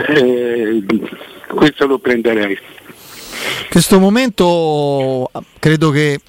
Eh, 0.08 0.86
questo 1.50 1.86
lo 1.86 2.00
prenderei. 2.00 2.52
In 2.52 3.70
questo 3.70 4.00
momento 4.00 5.30
credo 5.60 5.92
che 5.92 6.22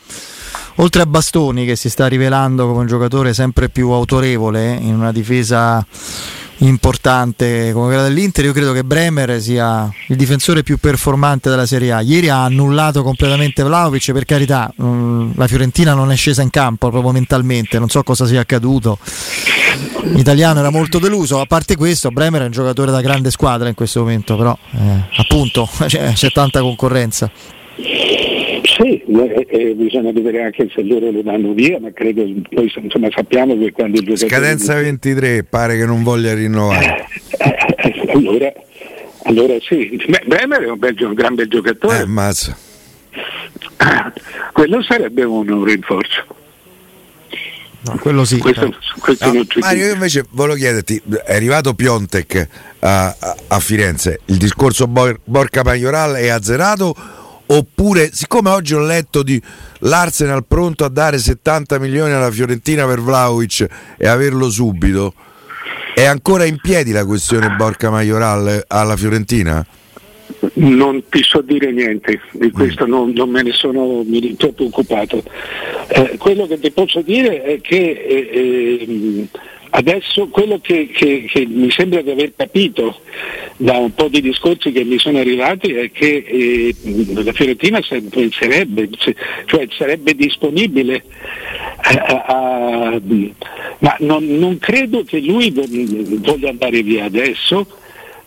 oltre 0.77 1.03
a 1.03 1.07
Bastoni 1.07 1.65
che 1.65 1.77
si 1.77 1.89
sta 1.89 2.09
rivelando 2.09 2.67
come 2.67 2.81
un 2.81 2.87
giocatore 2.89 3.33
sempre 3.33 3.69
più 3.69 3.91
autorevole 3.91 4.77
in 4.81 4.95
una 4.95 5.13
difesa 5.13 5.87
importante 6.59 7.71
come 7.73 7.87
quella 7.87 8.03
dell'Inter, 8.03 8.45
io 8.45 8.53
credo 8.53 8.73
che 8.73 8.85
Bremer 8.85 9.41
sia 9.41 9.91
il 10.09 10.17
difensore 10.17 10.62
più 10.62 10.79
performante 10.79 11.50
della 11.50 11.67
Serie 11.67 11.93
A. 11.93 12.00
Ieri 12.00 12.29
ha 12.29 12.45
annullato 12.45 13.03
completamente 13.03 13.62
Vlaovic, 13.62 14.12
per 14.12 14.25
carità, 14.25 14.73
mm, 14.81 15.33
la 15.37 15.47
Fiorentina 15.47 15.95
non 15.95 16.11
è 16.11 16.17
scesa 16.17 16.43
in 16.43 16.50
campo 16.50 16.91
proprio 16.91 17.12
mentalmente, 17.12 17.79
non 17.79 17.88
so 17.88 18.03
cosa 18.03 18.27
sia 18.27 18.41
accaduto. 18.41 18.99
L'italiano 20.05 20.61
era 20.61 20.71
molto 20.71 20.99
deluso, 20.99 21.41
a 21.41 21.47
parte 21.47 21.77
questo 21.77 22.11
Bremer 22.11 22.43
è 22.43 22.47
un 22.47 22.50
giocatore 22.50 22.91
da 22.91 23.00
grande 23.00 23.31
squadra 23.31 23.69
in 23.69 23.75
questo 23.75 24.00
momento, 24.00 24.37
però 24.37 24.57
eh, 24.73 25.05
appunto 25.17 25.69
c'è, 25.87 26.12
c'è 26.15 26.31
tanta 26.33 26.61
concorrenza. 26.61 27.31
Sì, 28.78 29.02
eh, 29.02 29.47
eh, 29.50 29.75
bisogna 29.75 30.12
vedere 30.12 30.44
anche 30.44 30.68
se 30.73 30.85
loro 30.85 31.11
lo 31.11 31.20
danno 31.23 31.52
via, 31.52 31.80
ma 31.80 31.90
credo 31.92 32.23
poi 32.49 32.73
insomma, 32.76 33.08
sappiamo 33.11 33.58
che 33.58 33.73
quando 33.73 33.99
il 33.99 34.06
giocatore. 34.06 34.30
Scadenza 34.30 34.75
23, 34.75 35.42
pare 35.42 35.76
che 35.76 35.85
non 35.85 36.04
voglia 36.04 36.32
rinnovare. 36.32 37.06
Eh, 37.38 37.56
eh, 37.78 38.11
allora, 38.12 38.52
allora 39.25 39.54
sì, 39.61 40.00
Beh, 40.06 40.23
Bremer 40.26 40.62
è 40.62 40.70
un, 40.70 40.78
bel, 40.78 40.97
un 41.00 41.14
gran 41.14 41.35
bel 41.35 41.49
giocatore. 41.49 42.02
Eh, 42.02 42.06
mazza. 42.06 42.56
quello 44.52 44.80
sarebbe 44.82 45.25
un 45.25 45.64
rinforzo. 45.64 46.37
No, 47.80 47.99
quello 47.99 48.25
sì. 48.25 48.38
Questo, 48.38 48.66
eh. 48.66 48.75
questo 49.00 49.32
no, 49.32 49.44
Mario, 49.56 49.87
io 49.87 49.92
invece 49.92 50.25
volevo 50.30 50.56
chiederti: 50.56 51.02
è 51.25 51.35
arrivato 51.35 51.75
Piontek 51.75 52.49
a, 52.78 53.06
a, 53.08 53.37
a 53.49 53.58
Firenze, 53.58 54.20
il 54.26 54.37
discorso 54.37 54.87
Bor- 54.87 55.18
Borca 55.25 55.62
Majoral 55.64 56.14
è 56.14 56.28
azzerato 56.28 56.94
oppure 57.49 58.11
siccome 58.12 58.50
oggi 58.50 58.75
ho 58.75 58.81
letto 58.81 59.23
di 59.23 59.40
l'Arsenal 59.81 60.45
pronto 60.47 60.85
a 60.85 60.88
dare 60.88 61.19
70 61.19 61.78
milioni 61.78 62.12
alla 62.12 62.31
Fiorentina 62.31 62.87
per 62.87 63.00
Vlaovic 63.00 63.67
e 63.97 64.07
averlo 64.07 64.50
subito 64.50 65.14
è 65.99 66.05
ancora 66.05 66.45
in 66.45 66.59
piedi 66.62 66.93
la 66.93 67.05
questione 67.05 67.57
Borca 67.57 67.90
Majoral 67.90 68.62
alla 68.69 68.97
Fiorentina? 68.97 69.67
Non 70.52 71.02
ti 71.09 71.25
so 71.25 71.40
dire 71.40 71.73
niente 71.73 72.21
di 72.31 72.52
questo, 72.52 72.87
mm. 72.87 72.88
non, 72.88 73.11
non, 73.11 73.28
me 73.28 73.43
ne 73.43 73.50
sono 73.50 74.05
troppo 74.37 74.67
occupato. 74.67 75.25
Eh, 75.88 76.17
quello 76.17 76.47
che 76.47 76.61
ti 76.61 76.71
posso 76.71 77.00
dire 77.00 77.43
è 77.43 77.61
che 77.61 77.76
eh, 77.76 78.28
eh, 78.31 79.26
Adesso 79.71 80.29
quello 80.29 80.59
che, 80.61 80.89
che, 80.89 81.27
che, 81.29 81.47
mi 81.47 81.71
sembra 81.71 82.01
di 82.01 82.11
aver 82.11 82.33
capito 82.35 83.01
da 83.57 83.77
un 83.77 83.93
po' 83.93 84.09
di 84.09 84.23
discorsi 84.23 84.73
che 84.73 84.83
mi 84.85 84.99
sono 84.99 85.19
arrivati 85.19 85.75
è 85.75 85.91
che 85.91 86.25
eh, 86.27 86.75
la 87.23 87.33
Fiorentina 87.33 87.81
sarebbe, 87.83 88.89
cioè 89.45 89.67
sarebbe 89.71 90.15
disponibile 90.15 91.05
a, 91.77 92.25
a, 92.27 93.01
ma 93.81 93.97
non, 94.01 94.25
non, 94.25 94.59
credo 94.59 95.05
che 95.05 95.21
lui 95.21 95.51
voglia 95.51 96.49
andare 96.49 96.83
via 96.83 97.05
adesso 97.05 97.67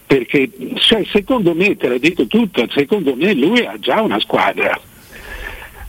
perché 0.05 0.49
cioè, 0.75 1.03
secondo 1.11 1.55
me, 1.55 1.75
te 1.75 1.87
l'ho 1.87 1.97
detto 1.97 2.27
tutto, 2.27 2.67
secondo 2.69 3.15
me 3.15 3.33
lui 3.33 3.65
ha 3.65 3.77
già 3.79 4.01
una 4.01 4.19
squadra. 4.19 4.79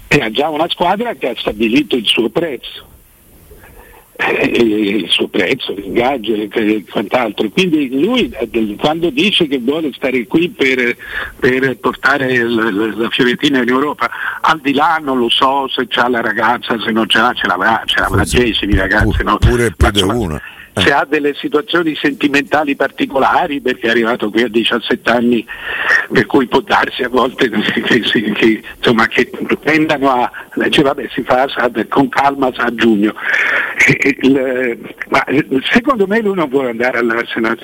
E 0.09 0.19
ha 0.21 0.31
già 0.31 0.49
una 0.49 0.69
squadra 0.69 1.15
che 1.15 1.31
ha 1.31 1.35
stabilito 1.37 1.97
il 1.97 2.07
suo 2.07 2.29
prezzo 2.29 2.91
il 4.53 5.09
suo 5.09 5.29
prezzo, 5.29 5.75
l'ingaggio 5.75 6.35
e 6.35 6.85
quant'altro. 6.89 7.49
Quindi 7.51 8.01
lui 8.01 8.31
eh, 8.31 8.77
quando 8.79 9.11
dice 9.11 9.47
che 9.47 9.59
vuole 9.59 9.93
stare 9.93 10.27
qui 10.27 10.49
per, 10.49 10.97
per 11.39 11.77
portare 11.79 12.43
la, 12.43 12.71
la, 12.71 13.09
Fiorentina 13.11 13.63
in 13.63 13.69
Europa, 13.69 14.11
al 14.41 14.61
di 14.61 14.73
là 14.73 14.99
non 15.03 15.19
lo 15.19 15.29
so 15.29 15.69
se 15.69 15.87
c'ha 15.89 16.09
la 16.09 16.21
ragazza, 16.21 16.79
se 16.81 16.91
non 16.91 17.09
ce 17.09 17.19
l'ha, 17.19 17.33
ce 17.35 17.47
l'avrà, 17.47 17.83
ce 17.85 18.01
l'avrà 18.01 18.25
10 18.25 18.67
di 18.67 18.77
ragazze. 18.77 19.23
No? 19.23 19.39
Pure 19.39 19.73
più 19.73 19.91
di 19.91 20.03
una 20.03 20.41
se 20.75 20.93
ha 20.93 21.07
delle 21.09 21.35
situazioni 21.35 21.95
sentimentali 21.95 22.77
particolari 22.77 23.61
perché 23.61 23.89
è 23.89 23.91
arrivato 23.91 24.31
qui 24.31 24.43
a 24.43 24.49
17 24.49 25.11
anni 25.11 25.47
per 26.11 26.27
cui 26.27 26.47
può 26.47 26.61
darsi 26.61 27.03
a 27.03 27.09
volte 27.09 27.51
che, 27.85 28.01
che, 28.01 28.63
insomma, 28.77 29.07
che 29.07 29.31
tendano 29.63 30.11
a 30.11 30.31
dice 30.55 30.83
vabbè 30.83 31.09
si 31.13 31.23
fa 31.23 31.47
con 31.89 32.09
calma 32.09 32.51
a 32.55 32.75
giugno. 32.75 33.15
Il, 34.21 34.79
ma 35.09 35.25
secondo 35.71 36.07
me 36.07 36.21
lui 36.21 36.35
non 36.35 36.49
vuole 36.49 36.71
andare 36.71 36.99
all'Arsenal. 36.99 37.59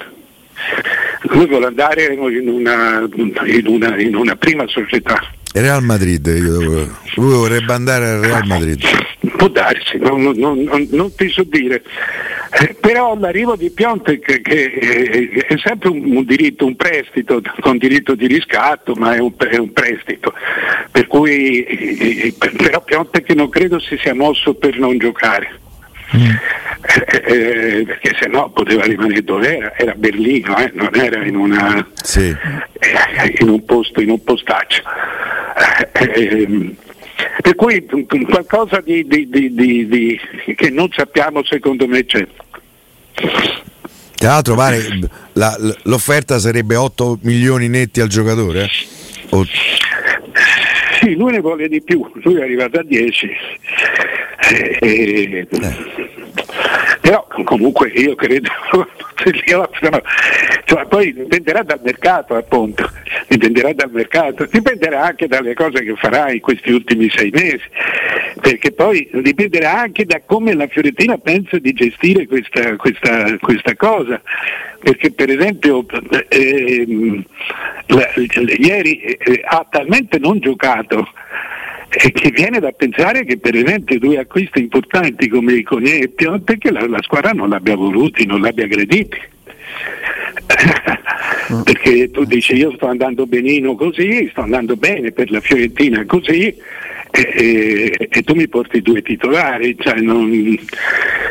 Lui 1.23 1.47
vuole 1.47 1.67
andare 1.67 2.13
in 2.13 2.49
una, 2.49 3.09
in 3.45 3.67
una, 3.67 3.97
in 3.97 4.17
una 4.17 4.37
prima 4.37 4.67
società 4.67 5.21
Real 5.55 5.83
Madrid, 5.83 6.29
lui 6.29 7.35
vorrebbe 7.35 7.73
andare 7.73 8.09
al 8.09 8.21
Real 8.21 8.47
Madrid. 8.47 8.83
Può 9.37 9.49
darsi, 9.49 9.99
non, 9.99 10.23
non, 10.23 10.63
non, 10.63 10.87
non 10.91 11.15
ti 11.15 11.29
so 11.29 11.43
dire. 11.45 11.83
Eh, 12.51 12.75
però 12.81 13.17
l'arrivo 13.19 13.57
di 13.57 13.71
Piontek 13.71 14.41
che 14.41 14.65
eh, 14.65 15.31
è 15.47 15.55
sempre 15.59 15.91
un, 15.91 16.17
un, 16.17 16.25
diritto, 16.25 16.65
un 16.65 16.77
prestito 16.77 17.43
con 17.61 17.77
diritto 17.77 18.15
di 18.15 18.27
riscatto, 18.27 18.95
ma 18.95 19.15
è 19.15 19.19
un, 19.19 19.33
è 19.37 19.57
un 19.57 19.73
prestito. 19.73 20.33
Per 20.91 21.07
cui, 21.07 21.63
eh, 21.63 22.35
però 22.57 22.83
Piontek 22.83 23.31
non 23.31 23.49
credo 23.49 23.79
si 23.79 23.97
sia 23.99 24.15
mosso 24.15 24.55
per 24.55 24.79
non 24.79 24.99
giocare. 24.99 25.67
Mm. 26.17 26.31
Eh, 27.27 27.85
perché 27.87 28.17
se 28.19 28.29
no 28.29 28.51
poteva 28.51 28.85
rimanere 28.85 29.23
dove 29.23 29.59
era, 29.59 29.77
era 29.77 29.93
a 29.93 29.95
Berlino, 29.95 30.57
eh, 30.57 30.71
non 30.73 30.95
era 30.95 31.23
in, 31.23 31.37
una, 31.37 31.87
sì. 32.03 32.35
eh, 32.79 33.37
in, 33.41 33.49
un 33.49 33.65
posto, 33.65 34.01
in 34.01 34.11
un 34.11 34.23
postaccio. 34.25 34.83
Ehm, 35.93 36.77
per 37.43 37.55
cui 37.55 37.87
qualcosa 38.29 38.81
di, 38.81 39.07
di, 39.07 39.29
di, 39.29 40.21
che 40.55 40.71
non 40.71 40.89
sappiamo 40.93 41.45
secondo 41.45 41.87
me 41.87 42.05
c'è. 42.05 42.27
Tra 44.15 44.31
l'altro 44.31 44.55
pare 44.55 44.81
la, 45.33 45.57
l'offerta 45.85 46.39
sarebbe 46.39 46.77
8 46.77 47.19
milioni 47.23 47.69
netti 47.69 48.01
al 48.01 48.09
giocatore? 48.09 48.69
O... 49.31 49.45
Sì, 51.01 51.15
lui 51.15 51.33
ne 51.33 51.41
vuole 51.41 51.69
di 51.69 51.81
più, 51.83 52.09
lui 52.23 52.37
è 52.37 52.43
arrivato 52.43 52.81
a 52.81 52.83
10. 52.83 53.31
Eh, 54.51 54.79
eh. 54.81 55.47
Però 57.09 57.27
comunque 57.43 57.89
io 57.89 58.15
credo 58.15 58.51
cioè, 60.65 60.87
poi 60.89 61.15
dipenderà 61.15 61.63
dal 61.63 61.81
mercato 61.83 62.35
appunto, 62.35 62.87
dipenderà 63.27 63.73
dal 63.73 63.91
mercato, 63.91 64.45
dipenderà 64.45 65.05
anche 65.05 65.27
dalle 65.27 65.55
cose 65.55 65.85
che 65.85 65.95
farà 65.97 66.31
in 66.31 66.41
questi 66.41 66.71
ultimi 66.71 67.09
sei 67.09 67.31
mesi, 67.31 67.63
perché 68.43 68.73
poi 68.73 69.09
dipenderà 69.23 69.81
anche 69.81 70.05
da 70.05 70.21
come 70.27 70.53
la 70.53 70.67
Fiorentina 70.67 71.17
pensa 71.17 71.57
di 71.57 71.73
gestire 71.73 72.27
questa, 72.27 72.77
questa, 72.77 73.39
questa 73.39 73.75
cosa, 73.75 74.21
perché 74.79 75.11
per 75.11 75.31
esempio 75.31 75.87
eh, 76.29 77.25
la, 77.87 78.11
ieri 78.59 79.01
eh, 79.01 79.41
ha 79.47 79.67
talmente 79.67 80.19
non 80.19 80.41
giocato 80.41 81.09
e 81.91 82.13
che 82.13 82.31
viene 82.31 82.61
da 82.61 82.71
pensare 82.73 83.25
che 83.25 83.39
per 83.39 83.57
esempio 83.57 83.99
due 83.99 84.19
acquisti 84.19 84.61
importanti 84.61 85.29
come 85.29 85.55
i 85.55 85.63
Conier 85.63 86.03
e 86.03 86.09
Pionte 86.09 86.59
che 86.59 86.71
la, 86.71 86.87
la 86.87 87.03
squadra 87.03 87.33
non 87.33 87.49
l'abbia 87.49 87.77
voluti, 87.77 88.27
non 88.27 88.41
l'abbia 88.41 88.65
aggrediti. 88.65 89.19
Perché 91.65 92.11
tu 92.11 92.25
dici 92.25 92.55
io 92.55 92.73
sto 92.77 92.89
andando 92.89 93.27
benino 93.27 93.75
così, 93.75 94.29
sto 94.31 94.43
andando 94.43 94.77
bene 94.77 95.13
per 95.13 95.31
la 95.31 95.41
Fiorentina 95.41 96.05
così 96.05 96.55
e, 97.11 97.97
e, 98.01 98.09
e 98.11 98.23
tu 98.23 98.35
mi 98.35 98.49
porti 98.49 98.83
due 98.83 99.03
titolari, 99.03 99.77
cioè 99.79 100.01
non, 100.01 100.59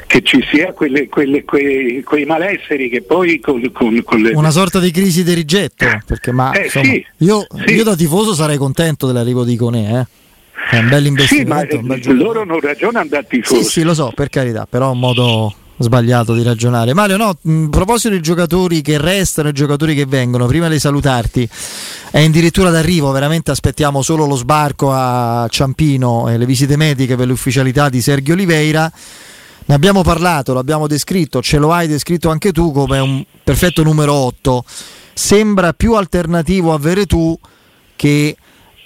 che 0.07 0.21
ci 0.23 0.43
sia 0.49 0.73
quelle, 0.73 1.07
quelle, 1.07 1.43
quei, 1.43 2.01
quei, 2.03 2.25
malesseri 2.25 2.89
che 2.89 3.01
poi 3.03 3.39
con, 3.39 3.71
con, 3.71 4.01
con 4.03 4.21
le... 4.21 4.31
una 4.31 4.49
sorta 4.49 4.79
di 4.79 4.89
crisi 4.91 5.23
di 5.23 5.33
rigetto 5.33 5.85
perché 6.05 6.31
ma, 6.31 6.51
eh, 6.53 6.63
insomma, 6.63 6.85
sì, 6.85 7.05
io, 7.17 7.45
sì. 7.65 7.73
io, 7.73 7.83
da 7.83 7.95
tifoso 7.95 8.33
sarei 8.33 8.57
contento 8.57 9.05
dell'arrivo 9.05 9.43
di 9.43 9.55
Cone 9.55 9.99
eh? 9.99 10.05
È 10.69 10.77
un 10.77 10.89
bel 10.89 11.05
investimento. 11.05 11.77
Sì, 11.77 11.81
ma 11.81 11.95
bel 11.95 12.17
loro 12.17 12.43
non 12.43 12.59
ragionano 12.59 13.07
da 13.09 13.23
tifosi. 13.23 13.63
Sì, 13.63 13.69
sì, 13.69 13.83
lo 13.83 13.93
so, 13.93 14.11
per 14.13 14.29
carità, 14.29 14.67
però 14.69 14.89
è 14.89 14.91
un 14.91 14.99
modo 14.99 15.53
sbagliato 15.77 16.33
di 16.33 16.43
ragionare. 16.43 16.93
Mario, 16.93 17.17
no, 17.17 17.29
a 17.29 17.37
proposito 17.69 18.09
dei 18.09 18.21
giocatori 18.21 18.81
che 18.81 18.97
restano 18.97 19.49
e 19.49 19.51
giocatori 19.51 19.95
che 19.95 20.05
vengono, 20.05 20.45
prima 20.47 20.67
di 20.67 20.79
salutarti, 20.79 21.47
è 22.11 22.23
addirittura 22.23 22.69
d'arrivo, 22.69 23.11
veramente 23.11 23.51
aspettiamo 23.51 24.01
solo 24.01 24.25
lo 24.25 24.35
sbarco 24.35 24.91
a 24.91 25.47
Ciampino 25.49 26.29
e 26.29 26.37
le 26.37 26.45
visite 26.45 26.75
mediche 26.75 27.15
per 27.15 27.27
l'ufficialità 27.27 27.89
di 27.89 28.01
Sergio 28.01 28.33
Oliveira. 28.33 28.91
Ne 29.65 29.73
abbiamo 29.75 30.01
parlato, 30.01 30.53
l'abbiamo 30.53 30.87
descritto, 30.87 31.41
ce 31.41 31.57
lo 31.57 31.73
hai 31.73 31.87
descritto 31.87 32.29
anche 32.29 32.51
tu 32.51 32.71
come 32.71 32.99
un 32.99 33.23
perfetto 33.43 33.83
numero 33.83 34.13
8. 34.13 34.63
Sembra 35.13 35.73
più 35.73 35.93
alternativo 35.93 36.73
a 36.73 36.77
Veretù 36.77 37.37
che 37.95 38.35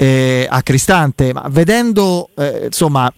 eh, 0.01 0.47
a 0.49 0.63
Cristante, 0.63 1.31
ma 1.31 1.45
vedendo 1.51 2.29
eh, 2.35 2.63
insomma 2.65 3.11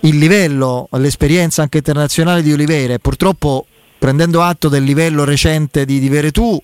il 0.00 0.18
livello, 0.18 0.88
l'esperienza 0.94 1.62
anche 1.62 1.76
internazionale 1.78 2.42
di 2.42 2.52
Oliveira 2.52 2.94
e 2.94 2.98
purtroppo 2.98 3.66
prendendo 4.00 4.42
atto 4.42 4.68
del 4.68 4.82
livello 4.82 5.22
recente 5.22 5.84
di, 5.84 6.00
di 6.00 6.08
Veretù, 6.08 6.60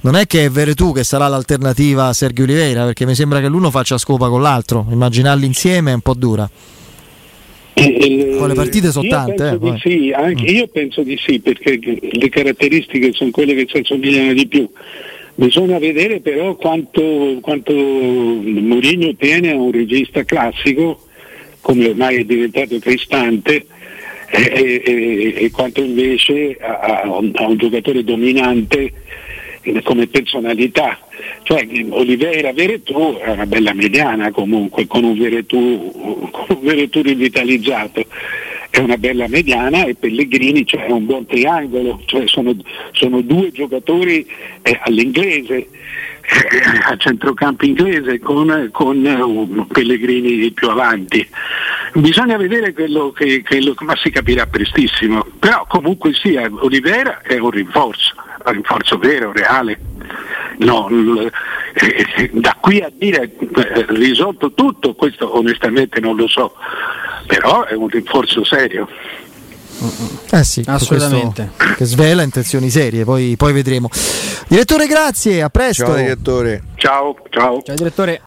non 0.00 0.16
è 0.16 0.26
che 0.26 0.46
è 0.46 0.50
Veretù 0.50 0.92
che 0.92 1.04
sarà 1.04 1.28
l'alternativa 1.28 2.08
a 2.08 2.12
Sergio 2.12 2.42
Oliveira, 2.42 2.84
perché 2.84 3.06
mi 3.06 3.14
sembra 3.14 3.40
che 3.40 3.46
l'uno 3.46 3.70
faccia 3.70 3.96
scopa 3.96 4.28
con 4.28 4.42
l'altro, 4.42 4.88
immaginarli 4.90 5.46
insieme 5.46 5.92
è 5.92 5.94
un 5.94 6.00
po' 6.00 6.14
dura. 6.14 6.50
Eh, 7.74 8.34
con 8.36 8.48
le 8.48 8.54
partite 8.54 8.90
sono 8.90 9.06
tante. 9.06 9.56
Eh, 9.62 9.78
sì, 9.80 10.12
anche, 10.12 10.42
mm. 10.42 10.54
Io 10.56 10.66
penso 10.66 11.04
di 11.04 11.16
sì, 11.16 11.38
perché 11.38 11.78
le 11.80 12.28
caratteristiche 12.28 13.12
sono 13.12 13.30
quelle 13.30 13.54
che 13.54 13.66
si 13.68 13.78
assomigliano 13.78 14.32
di 14.32 14.48
più. 14.48 14.68
Bisogna 15.42 15.80
vedere 15.80 16.20
però 16.20 16.54
quanto, 16.54 17.38
quanto 17.40 17.72
Mourinho 17.72 19.12
tiene 19.16 19.50
a 19.50 19.56
un 19.56 19.72
regista 19.72 20.22
classico, 20.22 21.04
come 21.60 21.88
ormai 21.88 22.18
è 22.18 22.24
diventato 22.24 22.78
Cristante, 22.78 23.66
e, 24.30 24.82
e, 24.86 25.34
e 25.44 25.50
quanto 25.50 25.80
invece 25.82 26.56
a, 26.60 27.00
a, 27.02 27.18
un, 27.18 27.56
giocatore 27.56 28.04
dominante 28.04 28.92
come 29.82 30.06
personalità. 30.06 31.00
Cioè 31.42 31.66
Oliveira 31.88 32.52
Veretù 32.52 33.18
è 33.18 33.30
una 33.30 33.46
bella 33.46 33.72
mediana 33.72 34.30
comunque, 34.30 34.86
con 34.86 35.02
un 35.02 35.18
Veretù, 35.18 36.30
con 36.30 36.56
un 36.56 36.62
Veretù 36.62 37.02
rivitalizzato. 37.02 38.06
È 38.72 38.78
una 38.78 38.96
bella 38.96 39.28
mediana 39.28 39.84
e 39.84 39.94
Pellegrini 39.94 40.64
cioè, 40.64 40.86
è 40.86 40.90
un 40.90 41.04
buon 41.04 41.26
triangolo, 41.26 42.00
cioè 42.06 42.26
sono, 42.26 42.56
sono 42.92 43.20
due 43.20 43.52
giocatori 43.52 44.26
eh, 44.62 44.80
all'inglese, 44.84 45.56
eh, 45.56 45.68
a 46.84 46.96
centrocampo 46.96 47.66
inglese 47.66 48.18
con, 48.18 48.70
con 48.72 49.04
uh, 49.04 49.66
Pellegrini 49.66 50.50
più 50.52 50.70
avanti. 50.70 51.28
Bisogna 51.92 52.38
vedere 52.38 52.72
quello 52.72 53.12
che, 53.12 53.42
quello, 53.46 53.74
ma 53.80 53.94
si 53.96 54.08
capirà 54.08 54.46
prestissimo. 54.46 55.26
Però 55.38 55.66
comunque 55.68 56.14
sia, 56.14 56.48
Olivera 56.50 57.20
è 57.20 57.36
un 57.36 57.50
rinforzo, 57.50 58.14
un 58.46 58.52
rinforzo 58.52 58.96
vero, 58.96 59.32
reale. 59.32 59.78
No, 60.58 60.88
da 62.32 62.56
qui 62.60 62.80
a 62.80 62.90
dire 62.92 63.22
eh, 63.22 63.86
risolto 63.88 64.52
tutto, 64.52 64.94
questo 64.94 65.36
onestamente 65.36 66.00
non 66.00 66.16
lo 66.16 66.28
so, 66.28 66.54
però 67.26 67.64
è 67.64 67.74
un 67.74 67.88
rinforzo 67.88 68.44
serio. 68.44 68.88
Eh 70.30 70.44
sì, 70.44 70.62
assolutamente. 70.66 71.50
Che 71.76 71.84
svela 71.84 72.22
intenzioni 72.22 72.70
serie, 72.70 73.04
poi, 73.04 73.34
poi 73.36 73.52
vedremo. 73.52 73.88
Direttore, 74.46 74.86
grazie, 74.86 75.42
a 75.42 75.48
presto. 75.48 75.86
Ciao 75.86 75.96
direttore. 75.96 76.62
Ciao, 76.76 77.16
ciao. 77.30 77.62
Ciao 77.62 77.74
direttore. 77.74 78.20